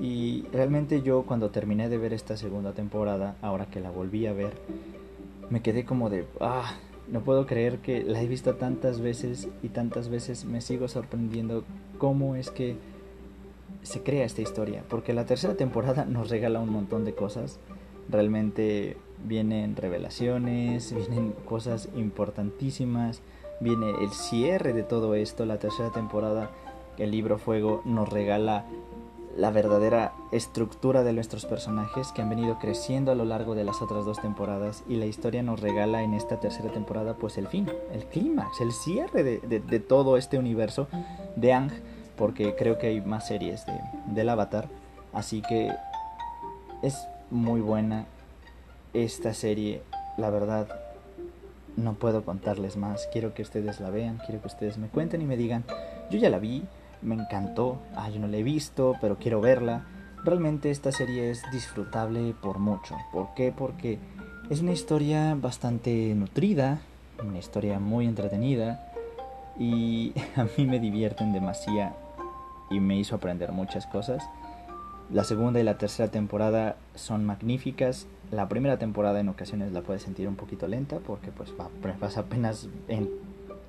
Y 0.00 0.42
realmente 0.52 1.02
yo 1.02 1.22
cuando 1.22 1.50
terminé 1.50 1.88
de 1.88 1.98
ver 1.98 2.12
esta 2.12 2.36
segunda 2.36 2.72
temporada, 2.72 3.36
ahora 3.42 3.66
que 3.66 3.80
la 3.80 3.90
volví 3.90 4.26
a 4.26 4.32
ver, 4.32 4.52
me 5.50 5.62
quedé 5.62 5.84
como 5.84 6.10
de, 6.10 6.26
ah, 6.40 6.74
no 7.08 7.20
puedo 7.20 7.46
creer 7.46 7.78
que 7.78 8.02
la 8.02 8.22
he 8.22 8.28
visto 8.28 8.54
tantas 8.54 9.00
veces 9.00 9.48
y 9.62 9.68
tantas 9.68 10.08
veces 10.08 10.44
me 10.44 10.60
sigo 10.60 10.88
sorprendiendo 10.88 11.64
cómo 11.98 12.36
es 12.36 12.50
que 12.50 12.76
se 13.82 14.02
crea 14.02 14.24
esta 14.24 14.42
historia. 14.42 14.84
Porque 14.88 15.12
la 15.12 15.26
tercera 15.26 15.54
temporada 15.54 16.04
nos 16.08 16.30
regala 16.30 16.60
un 16.60 16.70
montón 16.70 17.04
de 17.04 17.14
cosas. 17.14 17.58
Realmente 18.08 18.96
vienen 19.24 19.76
revelaciones, 19.76 20.94
vienen 20.94 21.32
cosas 21.46 21.88
importantísimas, 21.96 23.22
viene 23.60 23.90
el 24.02 24.10
cierre 24.10 24.72
de 24.72 24.82
todo 24.82 25.14
esto, 25.14 25.46
la 25.46 25.58
tercera 25.58 25.90
temporada, 25.90 26.50
el 26.98 27.10
libro 27.10 27.38
Fuego 27.38 27.80
nos 27.86 28.10
regala 28.10 28.66
la 29.36 29.50
verdadera 29.50 30.12
estructura 30.32 31.02
de 31.02 31.12
nuestros 31.12 31.46
personajes 31.46 32.12
que 32.12 32.22
han 32.22 32.30
venido 32.30 32.58
creciendo 32.58 33.10
a 33.10 33.14
lo 33.14 33.24
largo 33.24 33.54
de 33.54 33.64
las 33.64 33.82
otras 33.82 34.04
dos 34.04 34.20
temporadas 34.20 34.84
y 34.88 34.96
la 34.96 35.06
historia 35.06 35.42
nos 35.42 35.60
regala 35.60 36.02
en 36.02 36.14
esta 36.14 36.38
tercera 36.38 36.70
temporada 36.70 37.14
pues 37.14 37.36
el 37.38 37.48
fin, 37.48 37.68
el 37.92 38.04
clímax, 38.06 38.60
el 38.60 38.72
cierre 38.72 39.24
de, 39.24 39.80
todo 39.80 40.16
este 40.16 40.38
universo 40.38 40.88
de 41.36 41.52
Ang 41.52 41.72
porque 42.16 42.54
creo 42.54 42.78
que 42.78 42.88
hay 42.88 43.00
más 43.00 43.26
series 43.26 43.66
de, 43.66 43.80
del 44.06 44.28
Avatar. 44.28 44.68
Así 45.12 45.42
que 45.42 45.72
es 46.82 47.06
muy 47.30 47.60
buena 47.60 48.06
esta 48.92 49.34
serie, 49.34 49.82
la 50.16 50.30
verdad, 50.30 50.68
no 51.76 51.94
puedo 51.94 52.24
contarles 52.24 52.76
más. 52.76 53.08
Quiero 53.12 53.34
que 53.34 53.42
ustedes 53.42 53.80
la 53.80 53.90
vean, 53.90 54.20
quiero 54.24 54.40
que 54.40 54.46
ustedes 54.46 54.78
me 54.78 54.88
cuenten 54.88 55.22
y 55.22 55.26
me 55.26 55.36
digan, 55.36 55.64
yo 56.10 56.18
ya 56.18 56.30
la 56.30 56.38
vi, 56.38 56.64
me 57.04 57.14
encantó, 57.14 57.80
ah, 57.94 58.08
yo 58.10 58.18
no 58.18 58.26
la 58.26 58.36
he 58.36 58.42
visto, 58.42 58.96
pero 59.00 59.18
quiero 59.18 59.40
verla. 59.40 59.84
Realmente 60.24 60.70
esta 60.70 60.90
serie 60.90 61.30
es 61.30 61.42
disfrutable 61.52 62.34
por 62.40 62.58
mucho. 62.58 62.96
¿Por 63.12 63.34
qué? 63.34 63.52
Porque 63.56 63.98
es 64.50 64.60
una 64.60 64.72
historia 64.72 65.34
bastante 65.34 66.14
nutrida, 66.14 66.80
una 67.22 67.38
historia 67.38 67.78
muy 67.78 68.06
entretenida 68.06 68.90
y 69.58 70.12
a 70.36 70.44
mí 70.56 70.66
me 70.66 70.80
divierten 70.80 71.32
demasiado 71.32 71.94
y 72.70 72.80
me 72.80 72.98
hizo 72.98 73.16
aprender 73.16 73.52
muchas 73.52 73.86
cosas. 73.86 74.24
La 75.12 75.24
segunda 75.24 75.60
y 75.60 75.62
la 75.62 75.76
tercera 75.76 76.10
temporada 76.10 76.76
son 76.94 77.24
magníficas 77.24 78.06
la 78.30 78.48
primera 78.48 78.78
temporada 78.78 79.20
en 79.20 79.28
ocasiones 79.28 79.72
la 79.72 79.82
puedes 79.82 80.02
sentir 80.02 80.28
un 80.28 80.36
poquito 80.36 80.66
lenta 80.66 80.98
porque 80.98 81.30
pues 81.30 81.52
vas 82.00 82.16
apenas 82.16 82.68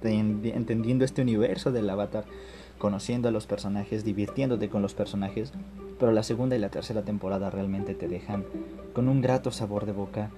entendiendo 0.01 1.05
este 1.05 1.21
universo 1.21 1.71
del 1.71 1.89
avatar, 1.89 2.25
conociendo 2.77 3.29
a 3.29 3.31
los 3.31 3.47
personajes, 3.47 4.03
divirtiéndote 4.03 4.69
con 4.69 4.81
los 4.81 4.93
personajes, 4.93 5.53
pero 5.99 6.11
la 6.11 6.23
segunda 6.23 6.55
y 6.55 6.59
la 6.59 6.69
tercera 6.69 7.03
temporada 7.03 7.49
realmente 7.49 7.93
te 7.95 8.07
dejan 8.07 8.45
con 8.93 9.07
un 9.07 9.21
grato 9.21 9.51
sabor 9.51 9.85
de 9.85 9.93
boca 9.93 10.29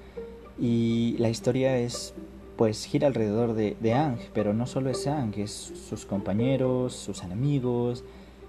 y 0.60 1.16
la 1.20 1.30
historia 1.30 1.78
es 1.78 2.14
pues 2.58 2.86
gira 2.86 3.08
alrededor 3.08 3.54
de, 3.54 3.78
de 3.80 3.94
Ang, 3.94 4.18
pero 4.34 4.54
no 4.54 4.66
solo 4.66 4.90
es 4.90 5.06
Ang, 5.06 5.34
es 5.38 5.52
sus 5.52 6.06
compañeros, 6.06 6.94
sus 6.94 7.24
enemigos, 7.24 8.04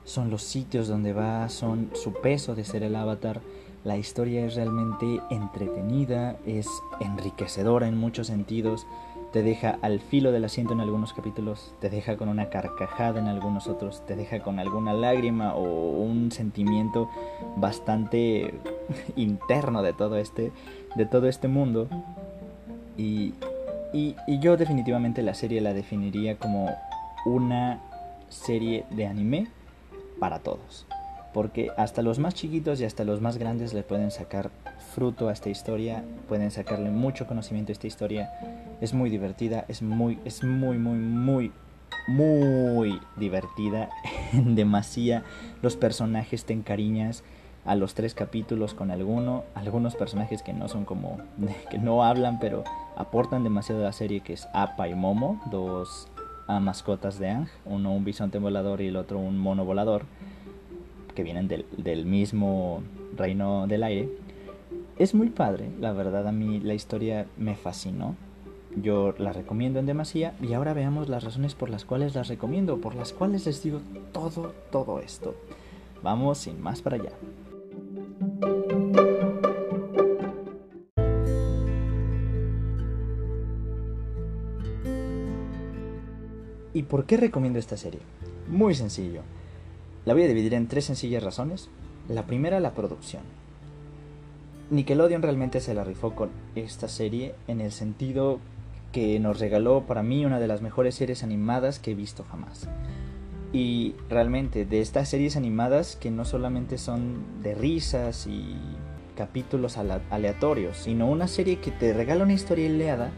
son 0.05 0.31
los 0.31 0.43
sitios 0.43 0.89
donde 0.89 1.13
va, 1.13 1.51
son 1.51 1.91
su 1.93 2.15
peso 2.15 2.55
de 2.55 2.65
ser 2.65 2.83
el 2.83 2.97
avatar. 2.97 3.43
La 3.85 3.99
historia 3.99 4.47
es 4.47 4.55
realmente 4.55 5.21
entretenida, 5.31 6.39
es 6.47 6.67
enriquecedora 7.01 7.87
en 7.87 7.99
muchos 7.99 8.29
sentidos, 8.29 8.87
te 9.33 9.43
deja 9.43 9.79
al 9.83 10.01
filo 10.01 10.33
del 10.33 10.45
asiento 10.45 10.73
en 10.73 10.81
algunos 10.81 11.13
capítulos, 11.13 11.75
te 11.81 11.91
deja 11.91 12.17
con 12.17 12.29
una 12.29 12.49
carcajada 12.49 13.21
en 13.21 13.29
algunos 13.29 13.67
otros, 13.67 14.05
te 14.07 14.17
deja 14.17 14.41
con 14.41 14.59
alguna 14.59 14.95
lágrima 14.95 15.55
o 15.55 15.63
un 15.63 16.33
sentimiento 16.33 17.11
bastante 17.57 18.55
interno 19.17 19.83
de 19.83 19.93
todo 19.93 20.17
este, 20.17 20.53
de 20.97 21.07
todo 21.07 21.29
este 21.29 21.49
mundo. 21.49 21.89
Y, 22.97 23.35
y, 23.93 24.17
y 24.27 24.39
yo 24.41 24.57
definitivamente 24.57 25.23
la 25.23 25.35
serie 25.35 25.61
la 25.61 25.75
definiría 25.75 26.37
como 26.37 26.75
una 27.27 27.81
serie 28.29 28.85
de 28.91 29.07
anime 29.07 29.49
para 30.19 30.41
todos. 30.41 30.87
Porque 31.33 31.71
hasta 31.77 32.03
los 32.03 32.19
más 32.19 32.35
chiquitos 32.35 32.81
y 32.81 32.85
hasta 32.85 33.05
los 33.05 33.21
más 33.21 33.39
grandes 33.39 33.75
le 33.75 33.83
pueden 33.83 34.11
sacar 34.11 34.51
fruto 34.95 35.29
a 35.29 35.33
esta 35.33 35.51
historia, 35.51 36.05
pueden 36.29 36.51
sacarle 36.51 36.91
mucho 36.91 37.27
conocimiento 37.27 37.71
a 37.71 37.75
esta 37.75 37.87
historia. 37.87 38.31
Es 38.81 38.95
muy 38.95 39.11
divertida, 39.11 39.65
es 39.69 39.83
muy, 39.83 40.19
es 40.25 40.43
muy, 40.43 40.79
muy, 40.79 40.99
muy, 40.99 41.53
muy 42.07 43.01
divertida. 43.17 43.91
En 44.33 44.55
demasía 44.55 45.25
los 45.63 45.77
personajes 45.77 46.45
te 46.45 46.53
encariñas 46.53 47.25
a 47.65 47.75
los 47.75 47.95
tres 47.95 48.15
capítulos 48.15 48.75
con 48.75 48.91
alguno, 48.91 49.45
algunos 49.55 49.95
personajes 49.95 50.43
que 50.43 50.53
no 50.53 50.69
son 50.69 50.85
como, 50.85 51.19
que 51.71 51.79
no 51.79 52.05
hablan, 52.05 52.39
pero 52.41 52.65
aportan 52.97 53.45
demasiado 53.45 53.83
a 53.83 53.85
la 53.85 53.93
serie, 53.93 54.21
que 54.21 54.33
es 54.33 54.49
Appa 54.53 54.89
y 54.89 54.95
Momo, 54.95 55.41
dos 55.51 56.09
mascotas 56.49 57.19
de 57.19 57.29
Ang, 57.29 57.49
uno 57.67 57.93
un 57.93 58.05
bisonte 58.05 58.39
volador 58.39 58.81
y 58.81 58.87
el 58.89 58.97
otro 58.97 59.19
un 59.19 59.39
mono 59.39 59.67
volador, 59.67 60.07
que 61.19 61.25
vienen 61.25 61.49
del, 61.49 61.67
del 61.77 62.07
mismo 62.07 62.81
reino 63.17 63.67
del 63.67 63.83
aire. 63.83 64.09
Es 64.99 65.17
muy 65.17 65.31
padre, 65.31 65.69
la 65.81 65.93
verdad 65.93 66.29
a 66.29 66.31
mí 66.31 66.61
la 66.61 66.75
historia 66.75 67.27
me 67.37 67.57
fascinó. 67.57 68.15
Yo 68.77 69.17
la 69.19 69.33
recomiendo 69.33 69.81
en 69.81 69.87
demasía 69.87 70.37
y 70.41 70.53
ahora 70.53 70.75
veamos 70.75 71.09
las 71.09 71.25
razones 71.25 71.57
por 71.57 71.71
las 71.71 71.85
cuales 71.85 72.15
las 72.15 72.29
recomiendo, 72.29 72.81
por 72.81 72.95
las 72.95 73.13
cuales 73.13 73.47
les 73.47 73.65
digo 73.65 73.81
todo, 74.13 74.55
todo 74.71 75.01
esto. 75.01 75.35
Vamos 76.05 76.39
sin 76.39 76.63
más 76.63 76.83
para 76.83 76.95
allá. 76.95 77.11
¿Y 86.73 86.85
por 86.85 87.07
qué 87.07 87.17
recomiendo 87.17 87.59
esta 87.59 87.77
serie? 87.77 88.03
Muy 88.47 88.77
sencillo. 88.77 89.23
La 90.09 90.15
voy 90.15 90.23
a 90.23 90.27
dividir 90.27 90.55
en 90.55 90.69
tres 90.69 90.87
sencillas 90.87 91.23
razones. 91.23 91.69
La 92.09 92.25
primera, 92.25 92.61
la 92.61 92.73
producción. 92.73 93.21
Nickelodeon 94.71 95.21
realmente 95.21 95.61
se 95.61 95.75
la 95.75 95.85
rifó 95.85 96.15
con 96.15 96.31
esta 96.55 96.89
serie 96.89 97.35
en 97.47 97.61
el 97.61 97.73
sentido 97.73 98.41
que 98.91 99.21
nos 99.21 99.39
regaló 99.39 99.85
para 99.87 100.03
mí 100.03 100.25
una 100.25 100.41
de 100.41 100.47
las 100.47 100.63
mejores 100.63 100.95
series 100.95 101.23
animadas 101.23 101.79
que 101.79 101.91
he 101.91 101.95
visto 101.95 102.25
jamás. 102.25 102.71
Y 103.53 103.97
realmente 104.09 104.65
de 104.65 104.81
estas 104.81 105.11
series 105.11 105.37
animadas 105.37 105.95
que 105.97 106.11
no 106.11 106.25
solamente 106.25 106.79
son 106.79 107.43
de 107.43 107.55
risas 107.55 108.27
y 108.27 108.57
capítulos 109.15 109.77
aleatorios, 109.77 110.79
sino 110.79 111.07
una 111.07 111.29
serie 111.29 111.59
que 111.59 111.71
te 111.71 111.93
regala 111.93 112.25
una 112.25 112.33
historia 112.33 112.65
ileada, 112.65 113.11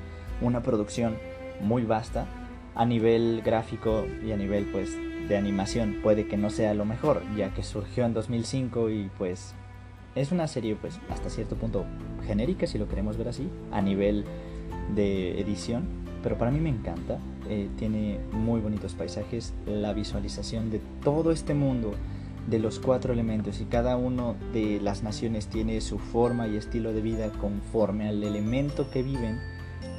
una 0.43 0.65
producción 0.65 1.19
muy 1.61 1.85
vasta 1.85 2.27
a 2.75 2.85
nivel 2.85 3.43
gráfico 3.45 4.07
y 4.27 4.33
a 4.33 4.37
nivel 4.37 4.65
pues 4.73 4.99
de 5.31 5.39
animación 5.39 5.97
puede 6.03 6.27
que 6.29 6.37
no 6.37 6.51
sea 6.51 6.75
lo 6.75 6.85
mejor 6.85 7.23
ya 7.35 7.55
que 7.55 7.63
surgió 7.63 8.05
en 8.05 8.13
2005 8.13 8.91
y 8.91 9.11
pues 9.17 9.55
es 10.15 10.31
una 10.31 10.47
serie 10.47 10.77
pues 10.77 11.01
hasta 11.09 11.31
cierto 11.31 11.57
punto 11.57 11.87
genérica 12.27 12.67
si 12.67 12.77
lo 12.77 12.87
queremos 12.87 13.17
ver 13.17 13.29
así 13.29 13.49
a 13.73 13.81
nivel 13.81 14.27
de 14.95 15.41
edición 15.41 16.01
pero 16.23 16.37
para 16.37 16.51
mí 16.51 16.61
me 16.61 16.71
encanta. 16.71 17.19
Eh, 17.49 17.69
tiene 17.79 18.21
muy 18.33 18.61
bonitos 18.61 18.95
paisajes 18.95 19.55
la 19.67 19.93
visualización 19.93 20.71
de 20.71 20.81
todo 21.03 21.33
este 21.33 21.55
mundo 21.55 21.95
de 22.47 22.59
los 22.59 22.79
cuatro 22.79 23.13
elementos 23.13 23.61
y 23.61 23.65
cada 23.65 23.97
uno 23.97 24.37
de 24.53 24.81
las 24.81 25.03
naciones 25.03 25.47
tiene 25.47 25.81
su 25.81 25.99
forma 25.99 26.49
y 26.49 26.57
estilo 26.57 26.93
de 26.93 27.01
vida 27.01 27.31
conforme 27.33 28.09
al 28.09 28.23
elemento 28.23 28.91
que 28.91 29.03
viven. 29.03 29.39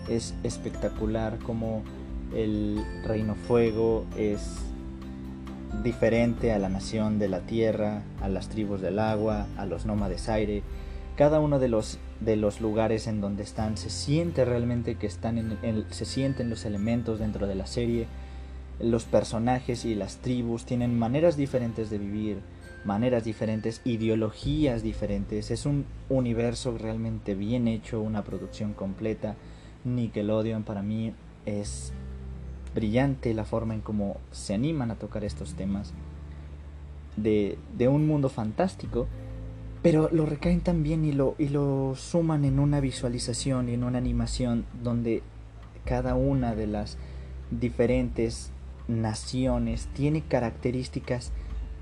Es 0.10 0.34
espectacular 0.44 1.40
como 1.40 1.84
el 2.36 2.82
reino 3.06 3.36
fuego 3.36 4.06
es 4.18 4.71
diferente 5.84 6.52
a 6.52 6.60
la 6.60 6.70
nación 6.70 7.18
de 7.18 7.30
la 7.30 7.42
tierra, 7.42 8.04
a 8.22 8.30
las 8.30 8.50
tribus 8.50 8.82
del 8.82 9.00
agua, 9.00 9.48
a 9.58 9.66
los 9.66 9.86
nómades 9.86 10.30
aire. 10.30 10.64
Cada 11.16 11.40
uno 11.40 11.60
de 11.60 11.70
los, 11.70 11.98
de 12.20 12.36
los 12.36 12.62
lugares 12.62 13.08
en 13.08 13.22
donde 13.22 13.44
están 13.44 13.78
se 13.78 13.90
siente 13.90 14.46
realmente 14.46 14.96
que 14.96 15.08
están 15.08 15.38
en, 15.38 15.86
se 15.90 16.06
sienten 16.06 16.50
los 16.50 16.66
elementos 16.66 17.20
dentro 17.20 17.48
de 17.48 17.56
la 17.56 17.68
serie. 17.68 18.08
Los 18.80 19.06
personajes 19.06 19.86
y 19.86 19.96
las 19.96 20.18
tribus 20.18 20.66
tienen 20.66 20.98
maneras 20.98 21.38
diferentes 21.38 21.90
de 21.90 22.00
vivir, 22.00 22.40
maneras 22.84 23.24
diferentes, 23.24 23.82
ideologías 23.86 24.84
diferentes. 24.84 25.52
Es 25.52 25.66
un 25.66 25.86
universo 26.10 26.78
realmente 26.78 27.36
bien 27.36 27.68
hecho, 27.68 28.02
una 28.02 28.24
producción 28.24 28.74
completa. 28.74 29.36
Nickelodeon 29.84 30.64
para 30.64 30.82
mí 30.82 31.14
es 31.46 31.94
brillante 32.74 33.34
la 33.34 33.46
forma 33.46 33.74
en 33.74 33.82
cómo 33.82 34.18
se 34.32 34.54
animan 34.54 34.92
a 34.92 34.96
tocar 34.96 35.24
estos 35.24 35.54
temas 35.56 35.94
de, 37.18 37.58
de 37.78 37.88
un 37.88 38.08
mundo 38.08 38.30
fantástico, 38.30 39.08
pero 39.82 40.10
lo 40.12 40.26
recaen 40.26 40.62
también 40.62 41.06
y 41.06 41.12
lo, 41.12 41.36
y 41.38 41.50
lo 41.50 41.94
suman 41.96 42.46
en 42.46 42.60
una 42.60 42.80
visualización 42.80 43.70
y 43.70 43.74
en 43.74 43.84
una 43.84 43.98
animación 43.98 44.66
donde 44.84 45.24
cada 45.86 46.16
una 46.16 46.56
de 46.56 46.68
las 46.68 46.98
diferentes 47.50 48.52
naciones 48.88 49.88
tiene 49.94 50.22
características 50.22 51.32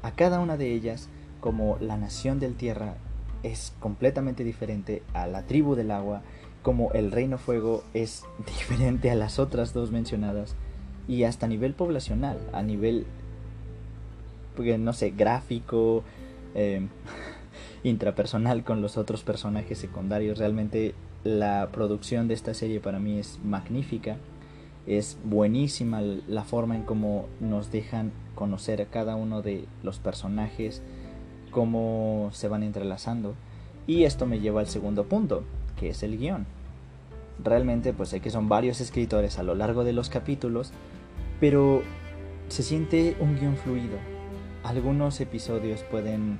a 0.01 0.11
cada 0.11 0.39
una 0.39 0.57
de 0.57 0.73
ellas 0.73 1.09
como 1.41 1.77
la 1.79 1.97
nación 1.97 2.39
del 2.39 2.55
tierra 2.55 2.95
es 3.43 3.73
completamente 3.79 4.43
diferente 4.43 5.03
a 5.13 5.27
la 5.27 5.45
tribu 5.45 5.75
del 5.75 5.91
agua 5.91 6.21
como 6.61 6.91
el 6.91 7.11
reino 7.11 7.37
fuego 7.37 7.83
es 7.93 8.23
diferente 8.45 9.11
a 9.11 9.15
las 9.15 9.39
otras 9.39 9.73
dos 9.73 9.91
mencionadas 9.91 10.55
y 11.09 11.23
hasta 11.23 11.47
a 11.47 11.49
nivel 11.49 11.73
poblacional, 11.73 12.37
a 12.53 12.61
nivel, 12.61 13.07
no 14.77 14.93
sé, 14.93 15.09
gráfico, 15.09 16.03
em, 16.53 16.89
intrapersonal 17.83 18.63
con 18.63 18.83
los 18.83 18.95
otros 18.95 19.23
personajes 19.23 19.79
secundarios. 19.79 20.37
Realmente 20.37 20.93
la 21.23 21.69
producción 21.71 22.27
de 22.27 22.35
esta 22.35 22.53
serie 22.53 22.79
para 22.79 22.99
mí 22.99 23.17
es 23.17 23.39
magnífica. 23.43 24.17
Es 24.85 25.17
buenísima 25.23 26.01
la 26.01 26.43
forma 26.43 26.75
en 26.75 26.83
cómo 26.83 27.25
nos 27.39 27.71
dejan 27.71 28.11
conocer 28.35 28.79
a 28.79 28.85
cada 28.85 29.15
uno 29.15 29.41
de 29.41 29.65
los 29.81 29.97
personajes, 29.97 30.83
cómo 31.49 32.29
se 32.33 32.47
van 32.47 32.61
entrelazando. 32.61 33.33
Y 33.87 34.03
esto 34.03 34.27
me 34.27 34.39
lleva 34.39 34.61
al 34.61 34.67
segundo 34.67 35.05
punto, 35.05 35.43
que 35.75 35.89
es 35.89 36.03
el 36.03 36.19
guion. 36.19 36.45
Realmente 37.43 37.93
pues 37.93 38.09
sé 38.09 38.19
que 38.19 38.29
son 38.29 38.47
varios 38.47 38.79
escritores 38.79 39.39
a 39.39 39.43
lo 39.43 39.55
largo 39.55 39.83
de 39.83 39.93
los 39.93 40.09
capítulos 40.09 40.71
pero 41.39 41.81
se 42.47 42.63
siente 42.63 43.15
un 43.19 43.37
guion 43.39 43.55
fluido. 43.57 43.97
Algunos 44.63 45.19
episodios 45.21 45.83
pueden 45.83 46.39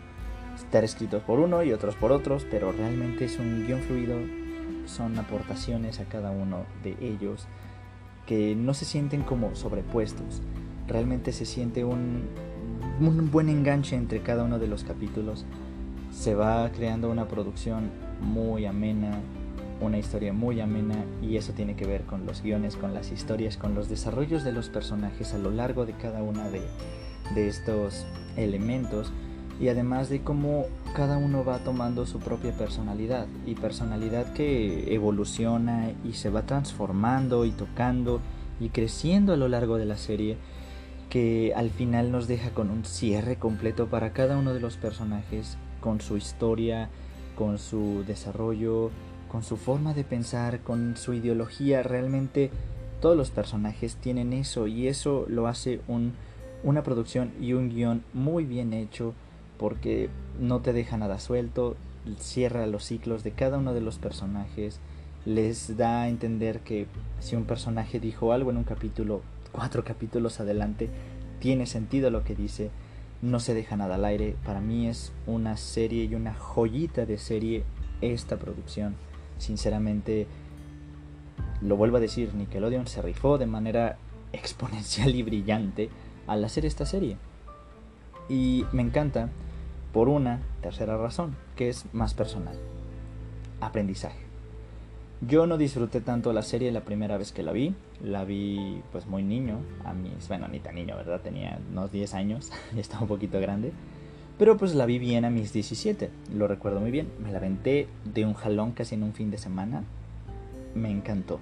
estar 0.56 0.84
escritos 0.84 1.24
por 1.24 1.40
uno 1.40 1.64
y 1.64 1.72
otros 1.72 1.96
por 1.96 2.12
otros, 2.12 2.46
pero 2.50 2.72
realmente 2.72 3.26
es 3.26 3.40
un 3.40 3.66
guion 3.66 3.82
fluido, 3.82 4.18
son 4.86 5.18
aportaciones 5.18 6.00
a 6.00 6.06
cada 6.06 6.32
uno 6.32 6.66
de 6.84 6.98
ellos 7.00 7.48
que 8.26 8.56
no 8.56 8.74
se 8.74 8.86
sienten 8.86 9.24
como 9.24 9.56
sobrepuestos. 9.56 10.42
Realmente 10.88 11.32
se 11.32 11.46
siente 11.46 11.84
un, 11.84 12.24
un 13.00 13.32
buen 13.32 13.50
enganche 13.50 13.96
entre 13.96 14.22
cada 14.22 14.44
uno 14.44 14.60
de 14.60 14.68
los 14.68 14.84
capítulos. 14.84 15.46
Se 16.12 16.36
va 16.36 16.70
creando 16.72 17.10
una 17.10 17.28
producción 17.28 17.90
muy 18.22 18.66
amena, 18.66 19.20
una 19.82 19.98
historia 19.98 20.34
muy 20.34 20.60
amena 20.60 21.06
y 21.22 21.38
eso 21.38 21.54
tiene 21.54 21.76
que 21.76 21.86
ver 21.86 22.04
con 22.04 22.26
los 22.26 22.42
guiones, 22.42 22.76
con 22.76 22.94
las 22.94 23.12
historias, 23.12 23.58
con 23.58 23.76
los 23.76 23.90
desarrollos 23.90 24.44
de 24.44 24.52
los 24.52 24.70
personajes 24.70 25.34
a 25.34 25.38
lo 25.38 25.52
largo 25.52 25.86
de 25.86 25.94
cada 25.94 26.22
una 26.22 26.50
de, 26.50 26.62
de 27.36 27.48
estos 27.48 28.06
elementos 28.36 29.12
y 29.60 29.68
además 29.68 30.10
de 30.10 30.22
cómo 30.22 30.66
cada 30.96 31.18
uno 31.18 31.44
va 31.44 31.60
tomando 31.60 32.06
su 32.06 32.20
propia 32.20 32.54
personalidad 32.54 33.28
y 33.46 33.56
personalidad 33.56 34.34
que 34.34 34.94
evoluciona 34.94 35.92
y 36.04 36.14
se 36.14 36.30
va 36.30 36.44
transformando 36.44 37.46
y 37.46 37.52
tocando 37.52 38.22
y 38.60 38.70
creciendo 38.70 39.34
a 39.34 39.38
lo 39.38 39.48
largo 39.48 39.78
de 39.78 39.86
la 39.86 39.98
serie 39.98 40.38
que 41.10 41.54
al 41.56 41.72
final 41.72 42.12
nos 42.12 42.28
deja 42.28 42.52
con 42.52 42.70
un 42.70 42.86
cierre 42.86 43.38
completo 43.38 43.88
para 43.88 44.14
cada 44.14 44.38
uno 44.38 44.54
de 44.54 44.60
los 44.60 44.78
personajes 44.78 45.58
con 45.82 46.02
su 46.02 46.18
historia, 46.18 46.90
con 47.36 47.58
su 47.58 48.04
desarrollo, 48.06 48.92
con 49.32 49.44
su 49.44 49.58
forma 49.58 49.94
de 49.94 50.04
pensar, 50.04 50.60
con 50.62 50.98
su 50.98 51.14
ideología, 51.14 51.84
realmente 51.84 52.52
todos 53.02 53.16
los 53.16 53.32
personajes 53.32 53.96
tienen 53.96 54.34
eso 54.34 54.68
y 54.68 54.88
eso 54.88 55.26
lo 55.30 55.48
hace 55.48 55.80
un 55.88 56.14
una 56.64 56.84
producción 56.84 57.32
y 57.40 57.54
un 57.54 57.70
guion 57.70 58.04
muy 58.14 58.46
bien 58.46 58.74
hecho 58.74 59.14
porque 59.58 60.10
no 60.40 60.60
te 60.60 60.74
deja 60.74 60.98
nada 60.98 61.20
suelto, 61.20 61.76
cierra 62.18 62.66
los 62.68 62.86
ciclos 62.86 63.24
de 63.24 63.32
cada 63.32 63.58
uno 63.58 63.74
de 63.74 63.82
los 63.82 63.98
personajes, 64.00 64.80
les 65.26 65.78
da 65.78 66.02
a 66.02 66.10
entender 66.10 66.62
que 66.62 66.88
si 67.20 67.36
un 67.36 67.46
personaje 67.46 68.00
dijo 68.00 68.32
algo 68.32 68.52
en 68.52 68.58
un 68.58 68.64
capítulo, 68.64 69.22
cuatro 69.52 69.84
capítulos 69.84 70.40
adelante, 70.40 70.90
tiene 71.40 71.66
sentido 71.66 72.10
lo 72.10 72.24
que 72.24 72.36
dice, 72.36 72.72
no 73.22 73.42
se 73.42 73.54
deja 73.54 73.76
nada 73.76 73.96
al 73.96 74.06
aire. 74.06 74.36
Para 74.46 74.62
mí 74.62 74.88
es 74.88 75.12
una 75.28 75.58
serie 75.58 76.06
y 76.06 76.16
una 76.16 76.34
joyita 76.34 77.06
de 77.06 77.18
serie 77.18 77.64
esta 78.00 78.38
producción. 78.38 78.96
Sinceramente, 79.40 80.28
lo 81.62 81.76
vuelvo 81.76 81.98
a 81.98 82.00
decir, 82.00 82.36
Nickelodeon 82.36 82.86
se 82.86 83.02
rifó 83.02 83.40
de 83.40 83.48
manera 83.48 83.98
exponencial 84.34 85.16
y 85.16 85.24
brillante 85.24 85.90
al 86.28 86.44
hacer 86.46 86.66
esta 86.66 86.86
serie. 86.86 87.18
Y 88.30 88.66
me 88.72 88.84
encanta 88.84 89.30
por 89.92 90.08
una 90.08 90.40
tercera 90.62 90.98
razón, 90.98 91.36
que 91.56 91.70
es 91.70 91.86
más 91.94 92.14
personal. 92.14 92.56
Aprendizaje. 93.60 94.20
Yo 95.22 95.48
no 95.48 95.58
disfruté 95.58 96.00
tanto 96.00 96.32
la 96.32 96.44
serie 96.44 96.72
la 96.72 96.82
primera 96.82 97.18
vez 97.18 97.34
que 97.34 97.44
la 97.44 97.52
vi. 97.52 97.76
La 98.02 98.24
vi 98.24 98.82
pues 98.92 99.06
muy 99.08 99.24
niño, 99.24 99.60
a 99.84 99.94
mis, 99.94 100.28
bueno, 100.30 100.48
ni 100.48 100.60
tan 100.60 100.76
niño, 100.76 100.96
¿verdad? 100.96 101.20
Tenía 101.22 101.60
unos 101.72 101.92
10 101.92 102.14
años, 102.14 102.52
estaba 102.78 103.02
un 103.02 103.08
poquito 103.10 103.40
grande. 103.40 103.74
Pero 104.40 104.56
pues 104.56 104.74
la 104.74 104.86
vi 104.86 105.00
bien 105.00 105.26
a 105.26 105.30
mis 105.30 105.52
17, 105.52 106.10
lo 106.34 106.48
recuerdo 106.48 106.80
muy 106.80 106.92
bien. 106.92 107.10
Me 107.22 107.30
la 107.30 107.40
aventé 107.40 107.90
de 108.06 108.26
un 108.26 108.34
jalón 108.34 108.72
casi 108.72 108.96
en 108.96 109.04
un 109.04 109.14
fin 109.14 109.30
de 109.32 109.38
semana. 109.38 109.84
Me 110.74 110.90
encantó. 110.90 111.42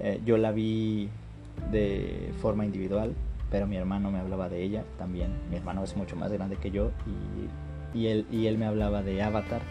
Eh, 0.00 0.20
yo 0.26 0.36
la 0.36 0.50
vi 0.50 1.08
de 1.70 2.32
forma 2.42 2.64
individual, 2.64 3.14
pero 3.48 3.68
mi 3.68 3.76
hermano 3.76 4.10
me 4.10 4.18
hablaba 4.18 4.48
de 4.48 4.60
ella 4.60 4.84
también. 4.98 5.30
Mi 5.50 5.56
hermano 5.56 5.84
es 5.84 5.96
mucho 5.96 6.16
más 6.16 6.32
grande 6.32 6.56
que 6.56 6.72
yo 6.72 6.90
y, 7.94 7.98
y, 7.98 8.08
él, 8.08 8.26
y 8.28 8.46
él 8.46 8.58
me 8.58 8.66
hablaba 8.66 9.04
de 9.04 9.22
Avatar. 9.22 9.62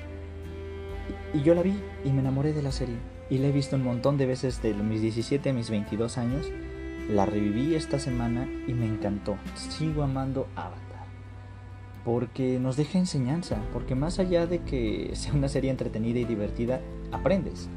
Y, 1.33 1.39
y 1.39 1.43
yo 1.43 1.53
la 1.53 1.61
vi 1.61 1.73
y 2.05 2.11
me 2.11 2.21
enamoré 2.21 2.53
de 2.53 2.61
la 2.61 2.71
serie. 2.71 2.95
Y 3.29 3.39
la 3.39 3.47
he 3.47 3.51
visto 3.51 3.75
un 3.75 3.83
montón 3.83 4.17
de 4.17 4.27
veces 4.27 4.61
de 4.61 4.73
mis 4.73 5.01
17 5.01 5.49
a 5.49 5.53
mis 5.53 5.69
22 5.69 6.17
años. 6.17 6.49
La 7.09 7.25
reviví 7.25 7.75
esta 7.75 7.99
semana 7.99 8.47
y 8.65 8.73
me 8.73 8.85
encantó. 8.85 9.35
Sigo 9.55 10.03
amando 10.03 10.47
Avatar 10.55 10.88
porque 12.03 12.59
nos 12.59 12.77
deja 12.77 12.97
enseñanza, 12.97 13.57
porque 13.73 13.95
más 13.95 14.19
allá 14.19 14.47
de 14.47 14.59
que 14.59 15.11
sea 15.13 15.33
una 15.33 15.49
serie 15.49 15.71
entretenida 15.71 16.19
y 16.19 16.25
divertida, 16.25 16.81
aprendes. 17.11 17.69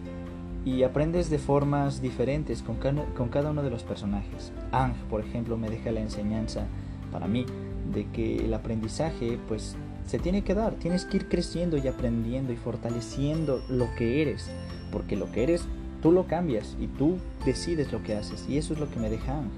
Y 0.64 0.84
aprendes 0.84 1.28
de 1.28 1.38
formas 1.38 2.00
diferentes 2.00 2.62
con 2.62 2.76
cada, 2.76 3.50
uno 3.50 3.62
de 3.64 3.70
los 3.70 3.82
personajes. 3.82 4.52
Ang, 4.70 4.94
por 5.10 5.20
ejemplo, 5.20 5.56
me 5.56 5.68
deja 5.68 5.90
la 5.90 6.00
enseñanza 6.00 6.66
para 7.10 7.26
mí 7.26 7.46
de 7.92 8.06
que 8.10 8.44
el 8.44 8.54
aprendizaje 8.54 9.40
pues 9.48 9.76
se 10.06 10.20
tiene 10.20 10.42
que 10.42 10.54
dar, 10.54 10.74
tienes 10.74 11.04
que 11.04 11.16
ir 11.16 11.28
creciendo 11.28 11.76
y 11.78 11.88
aprendiendo 11.88 12.52
y 12.52 12.56
fortaleciendo 12.56 13.60
lo 13.68 13.92
que 13.96 14.22
eres, 14.22 14.50
porque 14.92 15.16
lo 15.16 15.30
que 15.32 15.42
eres 15.42 15.66
tú 16.00 16.12
lo 16.12 16.26
cambias 16.26 16.76
y 16.80 16.86
tú 16.86 17.18
decides 17.44 17.92
lo 17.92 18.02
que 18.02 18.14
haces 18.14 18.46
y 18.48 18.56
eso 18.56 18.74
es 18.74 18.80
lo 18.80 18.88
que 18.88 19.00
me 19.00 19.10
deja 19.10 19.38
Ang. 19.38 19.50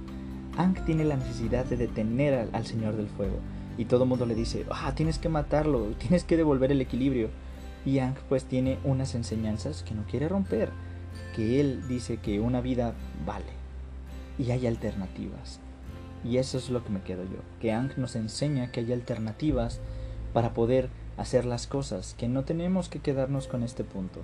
Ang 0.56 0.84
tiene 0.86 1.04
la 1.04 1.16
necesidad 1.16 1.66
de 1.66 1.76
detener 1.76 2.48
al 2.52 2.64
Señor 2.64 2.96
del 2.96 3.08
Fuego 3.08 3.38
y 3.76 3.86
todo 3.86 4.04
el 4.04 4.08
mundo 4.08 4.26
le 4.26 4.34
dice, 4.34 4.64
ah, 4.70 4.92
tienes 4.94 5.18
que 5.18 5.28
matarlo, 5.28 5.86
tienes 5.98 6.24
que 6.24 6.36
devolver 6.36 6.72
el 6.72 6.80
equilibrio. 6.80 7.30
Y 7.84 7.98
Ang 7.98 8.14
pues 8.28 8.44
tiene 8.44 8.78
unas 8.84 9.14
enseñanzas 9.14 9.82
que 9.82 9.94
no 9.94 10.04
quiere 10.04 10.28
romper, 10.28 10.70
que 11.36 11.60
él 11.60 11.86
dice 11.86 12.16
que 12.16 12.40
una 12.40 12.60
vida 12.60 12.94
vale 13.26 13.52
y 14.38 14.50
hay 14.50 14.66
alternativas. 14.66 15.60
Y 16.24 16.38
eso 16.38 16.56
es 16.56 16.70
lo 16.70 16.82
que 16.82 16.90
me 16.90 17.02
quedo 17.02 17.24
yo, 17.24 17.40
que 17.60 17.72
Ang 17.72 17.90
nos 17.98 18.16
enseña 18.16 18.70
que 18.72 18.80
hay 18.80 18.92
alternativas 18.92 19.80
para 20.32 20.54
poder 20.54 20.88
hacer 21.16 21.44
las 21.44 21.66
cosas, 21.66 22.14
que 22.18 22.28
no 22.28 22.44
tenemos 22.44 22.88
que 22.88 23.00
quedarnos 23.00 23.46
con 23.46 23.62
este 23.62 23.84
punto. 23.84 24.22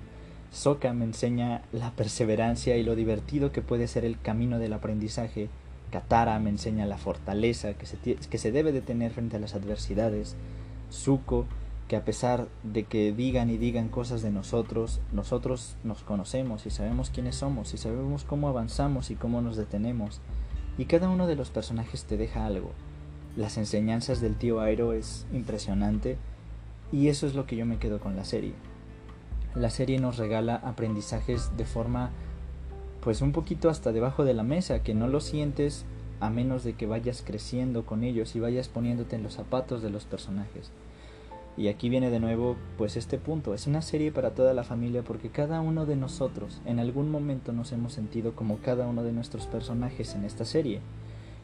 Soka 0.51 0.91
me 0.93 1.05
enseña 1.05 1.61
la 1.71 1.91
perseverancia 1.91 2.75
y 2.77 2.83
lo 2.83 2.95
divertido 2.95 3.51
que 3.51 3.61
puede 3.61 3.87
ser 3.87 4.03
el 4.03 4.19
camino 4.19 4.59
del 4.59 4.73
aprendizaje 4.73 5.49
Katara 5.91 6.39
me 6.39 6.49
enseña 6.49 6.85
la 6.85 6.97
fortaleza 6.97 7.73
que 7.73 7.85
se, 7.85 7.97
que 7.97 8.37
se 8.37 8.51
debe 8.51 8.71
de 8.71 8.81
tener 8.81 9.11
frente 9.11 9.37
a 9.37 9.39
las 9.39 9.53
adversidades. 9.53 10.35
Zuko, 10.91 11.45
que 11.87 11.97
a 11.97 12.05
pesar 12.05 12.47
de 12.63 12.85
que 12.85 13.11
digan 13.11 13.49
y 13.49 13.57
digan 13.57 13.89
cosas 13.89 14.21
de 14.21 14.31
nosotros, 14.31 15.01
nosotros 15.11 15.75
nos 15.83 16.03
conocemos 16.03 16.65
y 16.65 16.69
sabemos 16.69 17.09
quiénes 17.09 17.35
somos 17.35 17.73
y 17.73 17.77
sabemos 17.77 18.23
cómo 18.23 18.47
avanzamos 18.47 19.11
y 19.11 19.15
cómo 19.15 19.41
nos 19.41 19.57
detenemos. 19.57 20.21
Y 20.77 20.85
cada 20.85 21.09
uno 21.09 21.27
de 21.27 21.35
los 21.35 21.49
personajes 21.49 22.05
te 22.05 22.15
deja 22.15 22.45
algo. 22.45 22.71
Las 23.35 23.57
enseñanzas 23.57 24.21
del 24.21 24.35
tío 24.35 24.61
Airo 24.61 24.93
es 24.93 25.25
impresionante 25.33 26.17
y 26.91 27.09
eso 27.09 27.27
es 27.27 27.35
lo 27.35 27.45
que 27.45 27.57
yo 27.57 27.65
me 27.65 27.77
quedo 27.77 27.99
con 27.99 28.15
la 28.15 28.23
serie. 28.23 28.53
La 29.53 29.69
serie 29.69 29.99
nos 29.99 30.17
regala 30.17 30.55
aprendizajes 30.55 31.51
de 31.57 31.65
forma 31.65 32.11
pues 33.01 33.21
un 33.21 33.31
poquito 33.31 33.69
hasta 33.69 33.91
debajo 33.91 34.23
de 34.23 34.33
la 34.33 34.43
mesa, 34.43 34.83
que 34.83 34.93
no 34.93 35.07
lo 35.07 35.19
sientes 35.19 35.85
a 36.19 36.29
menos 36.29 36.63
de 36.63 36.73
que 36.73 36.85
vayas 36.85 37.23
creciendo 37.25 37.83
con 37.85 38.03
ellos 38.03 38.35
y 38.35 38.39
vayas 38.39 38.69
poniéndote 38.69 39.15
en 39.15 39.23
los 39.23 39.33
zapatos 39.33 39.81
de 39.81 39.89
los 39.89 40.05
personajes. 40.05 40.71
Y 41.57 41.67
aquí 41.67 41.89
viene 41.89 42.11
de 42.11 42.19
nuevo 42.19 42.55
pues 42.77 42.95
este 42.95 43.17
punto, 43.17 43.53
es 43.53 43.67
una 43.67 43.81
serie 43.81 44.11
para 44.11 44.31
toda 44.31 44.53
la 44.53 44.63
familia 44.63 45.01
porque 45.01 45.29
cada 45.29 45.61
uno 45.61 45.85
de 45.85 45.95
nosotros 45.95 46.61
en 46.65 46.79
algún 46.79 47.11
momento 47.11 47.51
nos 47.51 47.71
hemos 47.71 47.91
sentido 47.93 48.33
como 48.35 48.59
cada 48.59 48.87
uno 48.87 49.03
de 49.03 49.11
nuestros 49.11 49.47
personajes 49.47 50.15
en 50.15 50.23
esta 50.23 50.45
serie. 50.45 50.79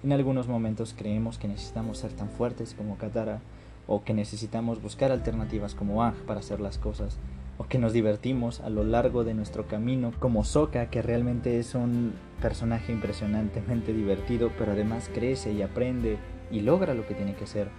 En 0.03 0.13
algunos 0.13 0.47
momentos 0.47 0.93
creemos 0.95 1.39
que 1.39 1.47
necesitamos 1.47 1.97
ser 1.97 2.13
tan 2.13 2.29
fuertes 2.29 2.75
como 2.75 2.97
Katara 2.97 3.41
o 3.87 4.03
que 4.03 4.13
necesitamos 4.13 4.81
buscar 4.81 5.11
alternativas 5.11 5.73
como 5.73 6.03
Ang 6.03 6.15
para 6.27 6.39
hacer 6.39 6.61
las 6.61 6.77
cosas 6.77 7.17
o 7.57 7.65
que 7.65 7.79
nos 7.79 7.93
divertimos 7.93 8.59
a 8.61 8.69
lo 8.69 8.83
largo 8.83 9.23
de 9.23 9.33
nuestro 9.33 9.67
camino, 9.67 10.13
como 10.19 10.43
Soka, 10.43 10.89
que 10.89 11.01
realmente 11.01 11.59
es 11.59 11.75
un 11.75 12.13
personaje 12.41 12.91
impresionantemente 12.91 13.93
divertido, 13.93 14.51
pero 14.57 14.73
además 14.73 15.09
crece 15.13 15.53
y 15.53 15.61
aprende 15.61 16.17
y 16.51 16.61
logra 16.61 16.93
lo 16.93 17.07
que 17.07 17.15
tiene 17.15 17.35
que 17.35 17.45
hacer. 17.45 17.69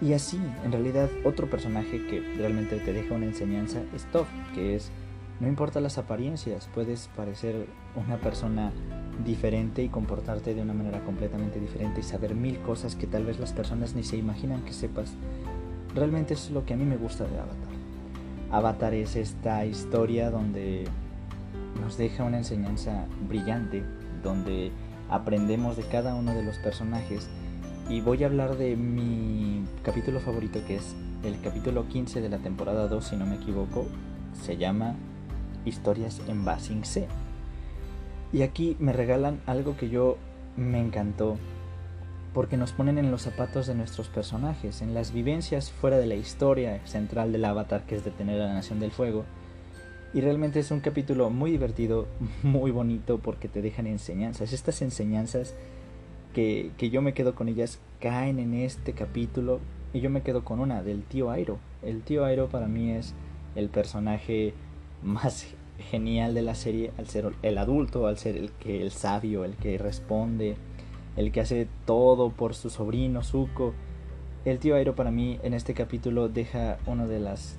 Y 0.00 0.12
así, 0.12 0.40
en 0.64 0.72
realidad, 0.72 1.08
otro 1.24 1.48
personaje 1.48 2.06
que 2.06 2.20
realmente 2.36 2.78
te 2.78 2.92
deja 2.92 3.14
una 3.14 3.26
enseñanza 3.26 3.82
es 3.94 4.04
Toph, 4.06 4.28
que 4.54 4.76
es, 4.76 4.90
no 5.40 5.48
importa 5.48 5.80
las 5.80 5.98
apariencias, 5.98 6.68
puedes 6.74 7.08
parecer 7.16 7.66
una 7.96 8.16
persona 8.18 8.72
diferente 9.24 9.82
y 9.82 9.88
comportarte 9.88 10.54
de 10.54 10.62
una 10.62 10.74
manera 10.74 11.04
completamente 11.04 11.58
diferente 11.58 12.00
y 12.00 12.04
saber 12.04 12.34
mil 12.34 12.58
cosas 12.60 12.94
que 12.94 13.06
tal 13.06 13.24
vez 13.24 13.38
las 13.40 13.52
personas 13.52 13.94
ni 13.94 14.04
se 14.04 14.16
imaginan 14.16 14.64
que 14.64 14.72
sepas. 14.72 15.14
Realmente 15.94 16.34
es 16.34 16.50
lo 16.50 16.64
que 16.64 16.74
a 16.74 16.76
mí 16.76 16.84
me 16.84 16.96
gusta 16.96 17.24
de 17.24 17.38
Avatar. 17.38 17.67
Avatar 18.50 18.94
es 18.94 19.14
esta 19.16 19.66
historia 19.66 20.30
donde 20.30 20.84
nos 21.80 21.98
deja 21.98 22.24
una 22.24 22.38
enseñanza 22.38 23.06
brillante, 23.28 23.84
donde 24.22 24.72
aprendemos 25.10 25.76
de 25.76 25.82
cada 25.82 26.14
uno 26.14 26.34
de 26.34 26.42
los 26.42 26.56
personajes. 26.58 27.28
Y 27.90 28.00
voy 28.00 28.22
a 28.22 28.26
hablar 28.26 28.56
de 28.56 28.76
mi 28.76 29.64
capítulo 29.82 30.20
favorito 30.20 30.60
que 30.66 30.76
es 30.76 30.96
el 31.24 31.40
capítulo 31.40 31.88
15 31.88 32.20
de 32.20 32.28
la 32.28 32.38
temporada 32.38 32.88
2 32.88 33.04
si 33.04 33.16
no 33.16 33.26
me 33.26 33.36
equivoco, 33.36 33.86
se 34.32 34.56
llama 34.56 34.94
Historias 35.64 36.20
en 36.28 36.44
Basing 36.44 36.84
C. 36.84 37.06
Y 38.32 38.42
aquí 38.42 38.76
me 38.78 38.92
regalan 38.92 39.40
algo 39.46 39.76
que 39.76 39.88
yo 39.90 40.16
me 40.56 40.80
encantó 40.80 41.36
porque 42.38 42.56
nos 42.56 42.70
ponen 42.70 42.98
en 42.98 43.10
los 43.10 43.22
zapatos 43.22 43.66
de 43.66 43.74
nuestros 43.74 44.06
personajes, 44.06 44.80
en 44.80 44.94
las 44.94 45.12
vivencias 45.12 45.72
fuera 45.72 45.98
de 45.98 46.06
la 46.06 46.14
historia 46.14 46.80
central 46.86 47.32
del 47.32 47.44
avatar 47.44 47.84
que 47.84 47.96
es 47.96 48.04
detener 48.04 48.40
a 48.40 48.46
la 48.46 48.54
Nación 48.54 48.78
del 48.78 48.92
Fuego. 48.92 49.24
Y 50.14 50.20
realmente 50.20 50.60
es 50.60 50.70
un 50.70 50.78
capítulo 50.78 51.30
muy 51.30 51.50
divertido, 51.50 52.06
muy 52.44 52.70
bonito 52.70 53.18
porque 53.18 53.48
te 53.48 53.60
dejan 53.60 53.88
enseñanzas. 53.88 54.52
Estas 54.52 54.82
enseñanzas 54.82 55.56
que, 56.32 56.70
que 56.78 56.90
yo 56.90 57.02
me 57.02 57.12
quedo 57.12 57.34
con 57.34 57.48
ellas 57.48 57.80
caen 57.98 58.38
en 58.38 58.54
este 58.54 58.92
capítulo 58.92 59.58
y 59.92 59.98
yo 59.98 60.08
me 60.08 60.22
quedo 60.22 60.44
con 60.44 60.60
una 60.60 60.84
del 60.84 61.02
tío 61.02 61.32
Airo. 61.32 61.58
El 61.82 62.02
tío 62.02 62.24
Airo 62.24 62.48
para 62.48 62.68
mí 62.68 62.92
es 62.92 63.14
el 63.56 63.68
personaje 63.68 64.54
más 65.02 65.44
genial 65.90 66.34
de 66.34 66.42
la 66.42 66.54
serie 66.54 66.92
al 66.98 67.08
ser 67.08 67.32
el 67.42 67.58
adulto, 67.58 68.06
al 68.06 68.16
ser 68.16 68.36
el 68.36 68.52
que 68.52 68.80
el 68.80 68.92
sabio, 68.92 69.44
el 69.44 69.56
que 69.56 69.76
responde, 69.76 70.54
el 71.18 71.32
que 71.32 71.40
hace 71.40 71.66
todo 71.84 72.30
por 72.30 72.54
su 72.54 72.70
sobrino 72.70 73.24
Zuko. 73.24 73.74
El 74.44 74.60
tío 74.60 74.76
Airo 74.76 74.94
para 74.94 75.10
mí 75.10 75.40
en 75.42 75.52
este 75.52 75.74
capítulo 75.74 76.28
deja 76.28 76.78
uno 76.86 77.08
de 77.08 77.18
los 77.18 77.56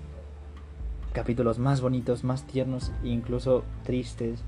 capítulos 1.12 1.60
más 1.60 1.82
bonitos, 1.82 2.24
más 2.24 2.48
tiernos 2.48 2.93
e 3.04 3.10
incluso 3.10 3.65
tristes. 3.84 4.43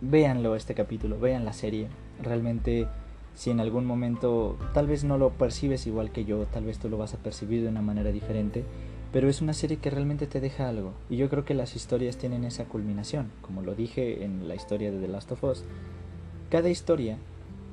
Véanlo 0.00 0.56
este 0.56 0.74
capítulo, 0.74 1.20
vean 1.20 1.44
la 1.44 1.52
serie. 1.52 1.88
Realmente 2.22 2.88
si 3.34 3.50
en 3.50 3.60
algún 3.60 3.84
momento 3.84 4.56
tal 4.72 4.86
vez 4.86 5.04
no 5.04 5.18
lo 5.18 5.32
percibes 5.32 5.86
igual 5.86 6.10
que 6.10 6.24
yo, 6.24 6.46
tal 6.46 6.64
vez 6.64 6.78
tú 6.78 6.88
lo 6.88 6.96
vas 6.96 7.12
a 7.12 7.18
percibir 7.18 7.62
de 7.62 7.68
una 7.68 7.82
manera 7.82 8.12
diferente, 8.12 8.64
pero 9.12 9.28
es 9.28 9.42
una 9.42 9.52
serie 9.52 9.76
que 9.76 9.90
realmente 9.90 10.26
te 10.26 10.40
deja 10.40 10.70
algo. 10.70 10.94
Y 11.10 11.18
yo 11.18 11.28
creo 11.28 11.44
que 11.44 11.52
las 11.52 11.76
historias 11.76 12.16
tienen 12.16 12.44
esa 12.44 12.64
culminación, 12.64 13.30
como 13.42 13.60
lo 13.60 13.74
dije 13.74 14.24
en 14.24 14.48
la 14.48 14.54
historia 14.54 14.90
de 14.90 15.00
The 15.00 15.08
Last 15.08 15.32
of 15.32 15.44
Us. 15.44 15.64
Cada 16.48 16.70
historia 16.70 17.18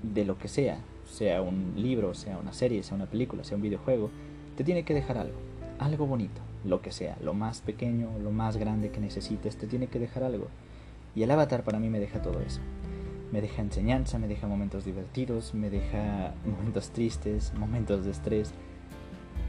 de 0.04 0.26
lo 0.26 0.38
que 0.38 0.48
sea, 0.48 0.78
sea 1.06 1.42
un 1.42 1.74
libro, 1.76 2.14
sea 2.14 2.38
una 2.38 2.54
serie, 2.54 2.84
sea 2.84 2.96
una 2.96 3.08
película, 3.08 3.44
sea 3.44 3.56
un 3.56 3.64
videojuego, 3.64 4.10
te 4.56 4.64
tiene 4.64 4.84
que 4.84 4.94
dejar 4.94 5.18
algo, 5.18 5.38
algo 5.80 6.06
bonito, 6.06 6.42
lo 6.64 6.82
que 6.82 6.92
sea, 6.92 7.18
lo 7.22 7.34
más 7.34 7.62
pequeño, 7.62 8.10
lo 8.22 8.32
más 8.32 8.58
grande 8.58 8.92
que 8.92 9.00
necesites, 9.00 9.58
te 9.58 9.68
tiene 9.68 9.88
que 9.88 10.00
dejar 10.00 10.24
algo. 10.24 10.48
Y 11.16 11.24
el 11.24 11.32
avatar 11.32 11.64
para 11.64 11.80
mí 11.80 11.90
me 11.90 12.00
deja 12.00 12.22
todo 12.22 12.42
eso. 12.42 12.60
Me 13.32 13.42
deja 13.42 13.62
enseñanza, 13.62 14.20
me 14.20 14.28
deja 14.28 14.48
momentos 14.48 14.86
divertidos, 14.86 15.54
me 15.54 15.70
deja 15.70 16.34
momentos 16.46 16.92
tristes, 16.92 17.54
momentos 17.56 18.06
de 18.06 18.12
estrés, 18.12 18.54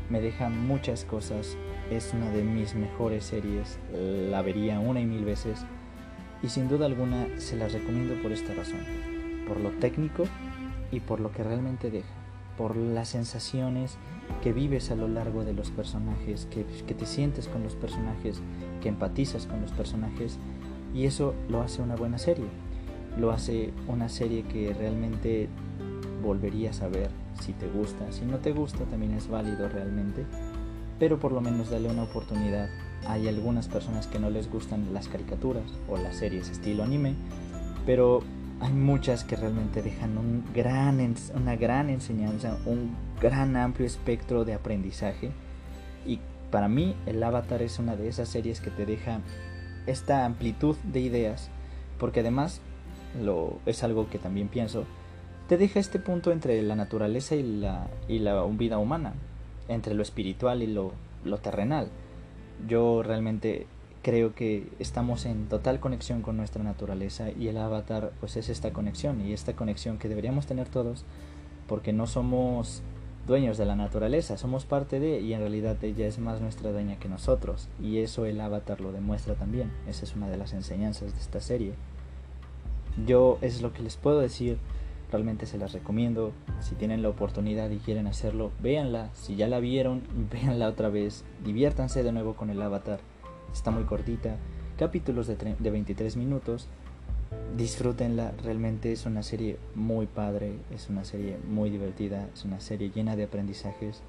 me 0.08 0.20
deja 0.20 0.48
muchas 0.48 1.04
cosas. 1.04 1.56
Es 1.90 2.12
una 2.14 2.30
de 2.30 2.42
mis 2.42 2.74
mejores 2.74 3.24
series, 3.24 3.78
la 3.92 4.40
vería 4.40 4.80
una 4.80 5.00
y 5.00 5.04
mil 5.04 5.24
veces 5.24 5.66
y 6.44 6.48
sin 6.50 6.68
duda 6.68 6.84
alguna 6.84 7.26
se 7.38 7.56
las 7.56 7.72
recomiendo 7.72 8.20
por 8.22 8.30
esta 8.30 8.52
razón, 8.52 8.80
por 9.46 9.60
lo 9.60 9.70
técnico 9.70 10.24
y 10.90 11.00
por 11.00 11.20
lo 11.20 11.32
que 11.32 11.42
realmente 11.42 11.90
deja, 11.90 12.14
por 12.56 12.76
las 12.76 13.08
sensaciones 13.08 13.96
que 14.42 14.52
vives 14.52 14.90
a 14.90 14.96
lo 14.96 15.08
largo 15.08 15.44
de 15.44 15.52
los 15.52 15.70
personajes, 15.70 16.46
que, 16.50 16.64
te 16.64 17.06
sientes 17.06 17.48
con 17.48 17.62
los 17.62 17.74
personajes, 17.74 18.40
que 18.82 18.88
empatizas 18.88 19.46
con 19.46 19.60
los 19.60 19.72
personajes 19.72 20.38
y 20.94 21.06
eso 21.06 21.34
lo 21.48 21.62
hace 21.62 21.82
una 21.82 21.96
buena 21.96 22.18
serie, 22.18 22.46
lo 23.18 23.32
hace 23.32 23.72
una 23.88 24.08
serie 24.08 24.42
que 24.44 24.72
realmente 24.72 25.48
volverías 26.22 26.80
a 26.82 26.88
ver 26.88 27.10
si 27.40 27.52
te 27.52 27.68
gusta, 27.68 28.10
si 28.12 28.24
no 28.24 28.38
te 28.38 28.52
gusta 28.52 28.84
también 28.84 29.12
es 29.12 29.28
válido 29.28 29.68
realmente, 29.68 30.24
pero 30.98 31.18
por 31.18 31.32
lo 31.32 31.40
menos 31.40 31.70
dale 31.70 31.88
una 31.88 32.04
oportunidad. 32.04 32.68
Hay 33.06 33.28
algunas 33.28 33.68
personas 33.68 34.06
que 34.06 34.18
no 34.18 34.30
les 34.30 34.50
gustan 34.50 34.94
las 34.94 35.08
caricaturas 35.08 35.64
o 35.88 35.98
las 35.98 36.16
series 36.16 36.48
estilo 36.48 36.84
anime, 36.84 37.14
pero 37.84 38.22
hay 38.60 38.72
muchas 38.72 39.24
que 39.24 39.36
realmente 39.36 39.82
dejan 39.82 40.16
un 40.16 40.44
gran, 40.54 41.14
una 41.34 41.56
gran 41.56 41.90
enseñanza, 41.90 42.56
un 42.66 42.94
gran 43.20 43.56
amplio 43.56 43.86
espectro 43.86 44.44
de 44.44 44.54
aprendizaje. 44.54 45.30
Y 46.06 46.20
para 46.50 46.68
mí 46.68 46.94
el 47.06 47.22
Avatar 47.22 47.62
es 47.62 47.78
una 47.78 47.96
de 47.96 48.08
esas 48.08 48.28
series 48.28 48.60
que 48.60 48.70
te 48.70 48.86
deja 48.86 49.20
esta 49.86 50.24
amplitud 50.24 50.76
de 50.84 51.00
ideas, 51.00 51.50
porque 51.98 52.20
además 52.20 52.60
lo, 53.22 53.58
es 53.66 53.82
algo 53.82 54.08
que 54.08 54.18
también 54.18 54.48
pienso, 54.48 54.84
te 55.48 55.58
deja 55.58 55.78
este 55.78 55.98
punto 55.98 56.32
entre 56.32 56.62
la 56.62 56.74
naturaleza 56.74 57.34
y 57.34 57.42
la, 57.42 57.88
y 58.08 58.20
la 58.20 58.42
vida 58.44 58.78
humana, 58.78 59.14
entre 59.68 59.94
lo 59.94 60.02
espiritual 60.02 60.62
y 60.62 60.66
lo, 60.66 60.92
lo 61.24 61.38
terrenal. 61.38 61.88
Yo 62.66 63.02
realmente 63.02 63.66
creo 64.04 64.34
que 64.34 64.68
estamos 64.78 65.24
en 65.24 65.48
total 65.48 65.80
conexión 65.80 66.20
con 66.20 66.36
nuestra 66.36 66.62
naturaleza 66.62 67.30
y 67.30 67.48
el 67.48 67.56
avatar 67.56 68.12
pues 68.20 68.36
es 68.36 68.50
esta 68.50 68.72
conexión 68.72 69.26
y 69.26 69.32
esta 69.32 69.54
conexión 69.54 69.98
que 69.98 70.10
deberíamos 70.10 70.46
tener 70.46 70.68
todos 70.68 71.06
porque 71.66 71.94
no 71.94 72.06
somos 72.06 72.82
dueños 73.26 73.56
de 73.56 73.64
la 73.64 73.76
naturaleza, 73.76 74.36
somos 74.36 74.66
parte 74.66 75.00
de 75.00 75.20
y 75.20 75.32
en 75.32 75.40
realidad 75.40 75.82
ella 75.82 76.06
es 76.06 76.18
más 76.18 76.42
nuestra 76.42 76.70
dueña 76.70 76.98
que 76.98 77.08
nosotros 77.08 77.68
y 77.82 78.00
eso 78.00 78.26
el 78.26 78.40
avatar 78.42 78.82
lo 78.82 78.92
demuestra 78.92 79.36
también, 79.36 79.72
esa 79.88 80.04
es 80.04 80.14
una 80.14 80.28
de 80.28 80.36
las 80.36 80.52
enseñanzas 80.52 81.14
de 81.14 81.20
esta 81.20 81.40
serie. 81.40 81.72
Yo 83.06 83.38
es 83.40 83.62
lo 83.62 83.72
que 83.72 83.82
les 83.82 83.96
puedo 83.96 84.20
decir 84.20 84.58
realmente 85.10 85.46
se 85.46 85.58
las 85.58 85.72
recomiendo. 85.72 86.32
Si 86.60 86.74
tienen 86.74 87.02
la 87.02 87.08
oportunidad 87.08 87.70
y 87.70 87.78
quieren 87.78 88.08
hacerlo, 88.08 88.50
véanla. 88.60 89.10
Si 89.14 89.36
ya 89.36 89.46
la 89.48 89.60
vieron, 89.60 90.02
véanla 90.32 90.68
otra 90.68 90.88
vez. 90.88 91.24
Diviértanse 91.44 92.02
de 92.02 92.12
nuevo 92.12 92.34
con 92.34 92.50
el 92.50 92.60
avatar. 92.60 92.98
Está 93.54 93.70
muy 93.70 93.84
cortita. 93.84 94.36
Capítulos 94.78 95.26
de, 95.26 95.36
de 95.36 95.70
23 95.70 96.18
minutos. 96.18 96.68
Disfrútenla. 97.56 98.32
Realmente 98.42 98.92
es 98.92 99.06
una 99.06 99.22
serie 99.22 99.56
muy 99.74 100.04
padre. 100.06 100.58
Es 100.74 100.90
una 100.90 101.06
serie 101.06 101.38
muy 101.48 101.70
divertida. 101.70 102.28
Es 102.34 102.44
una 102.44 102.60
serie 102.60 102.90
llena 102.94 103.16
de 103.16 103.24
aprendizajes. 103.24 104.02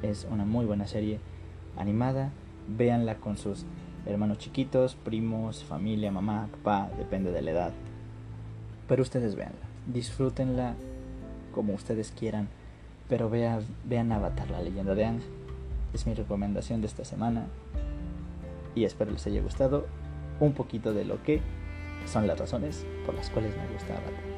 Es 0.00 0.26
una 0.30 0.46
muy 0.46 0.64
buena 0.64 0.86
serie 0.86 1.18
animada. 1.76 2.30
Véanla 2.68 3.16
con 3.16 3.36
sus 3.36 3.66
hermanos 4.06 4.38
chiquitos, 4.38 4.94
primos, 4.94 5.62
familia, 5.64 6.10
mamá, 6.10 6.48
papá, 6.50 6.90
depende 6.96 7.32
de 7.32 7.42
la 7.42 7.50
edad. 7.50 7.72
Pero 8.88 9.02
ustedes 9.02 9.34
véanla 9.34 9.70
disfrútenla 9.86 10.74
como 11.54 11.74
ustedes 11.74 12.12
quieran, 12.16 12.48
pero 13.08 13.28
vean, 13.28 13.64
vean 13.84 14.12
Avatar, 14.12 14.50
la 14.50 14.62
leyenda 14.62 14.94
de 14.94 15.04
Ang. 15.04 15.20
Es 15.92 16.06
mi 16.06 16.14
recomendación 16.14 16.80
de 16.80 16.86
esta 16.86 17.04
semana 17.04 17.46
y 18.74 18.84
espero 18.84 19.10
les 19.10 19.26
haya 19.26 19.42
gustado 19.42 19.86
un 20.40 20.52
poquito 20.52 20.92
de 20.92 21.04
lo 21.04 21.22
que 21.22 21.40
son 22.06 22.26
las 22.26 22.38
razones 22.38 22.86
por 23.04 23.14
las 23.14 23.30
cuales 23.30 23.54
me 23.56 23.72
gusta 23.74 23.94
Avatar. 23.94 24.30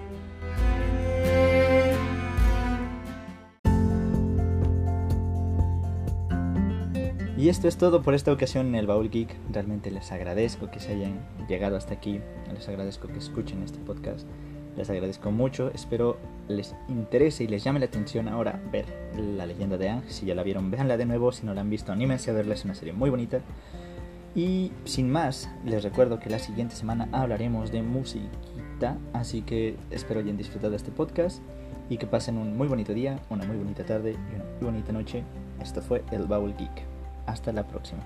Y 7.42 7.48
esto 7.48 7.66
es 7.66 7.76
todo 7.76 8.02
por 8.02 8.14
esta 8.14 8.32
ocasión 8.32 8.68
en 8.68 8.76
el 8.76 8.86
Baúl 8.86 9.10
Geek. 9.10 9.34
Realmente 9.50 9.90
les 9.90 10.12
agradezco 10.12 10.70
que 10.70 10.78
se 10.78 10.92
hayan 10.92 11.18
llegado 11.48 11.76
hasta 11.76 11.92
aquí. 11.92 12.20
Les 12.54 12.68
agradezco 12.68 13.08
que 13.08 13.18
escuchen 13.18 13.64
este 13.64 13.80
podcast. 13.80 14.28
Les 14.76 14.88
agradezco 14.88 15.32
mucho, 15.32 15.72
espero 15.74 16.18
les 16.46 16.76
interese 16.88 17.42
y 17.42 17.48
les 17.48 17.64
llame 17.64 17.80
la 17.80 17.86
atención 17.86 18.28
ahora 18.28 18.62
ver 18.70 18.86
la 19.16 19.44
leyenda 19.44 19.76
de 19.76 19.88
Ang. 19.88 20.04
Si 20.06 20.24
ya 20.24 20.36
la 20.36 20.44
vieron, 20.44 20.70
véanla 20.70 20.96
de 20.96 21.04
nuevo. 21.04 21.32
Si 21.32 21.44
no 21.44 21.52
la 21.52 21.62
han 21.62 21.68
visto, 21.68 21.90
anímense 21.90 22.30
a 22.30 22.34
verla, 22.34 22.54
es 22.54 22.64
una 22.64 22.76
serie 22.76 22.92
muy 22.92 23.10
bonita. 23.10 23.40
Y 24.34 24.72
sin 24.84 25.10
más, 25.10 25.50
les 25.64 25.82
recuerdo 25.82 26.18
que 26.18 26.30
la 26.30 26.38
siguiente 26.38 26.74
semana 26.74 27.08
hablaremos 27.12 27.70
de 27.70 27.82
musiquita, 27.82 28.96
así 29.12 29.42
que 29.42 29.76
espero 29.90 30.20
hayan 30.20 30.38
disfrutado 30.38 30.70
de 30.70 30.76
este 30.76 30.90
podcast 30.90 31.42
y 31.90 31.98
que 31.98 32.06
pasen 32.06 32.38
un 32.38 32.56
muy 32.56 32.68
bonito 32.68 32.94
día, 32.94 33.20
una 33.28 33.44
muy 33.44 33.56
bonita 33.58 33.84
tarde 33.84 34.12
y 34.12 34.34
una 34.34 34.44
muy 34.44 34.70
bonita 34.70 34.92
noche. 34.92 35.22
Esto 35.60 35.82
fue 35.82 36.02
El 36.10 36.24
Bubble 36.24 36.54
Geek. 36.58 36.86
Hasta 37.26 37.52
la 37.52 37.66
próxima. 37.66 38.02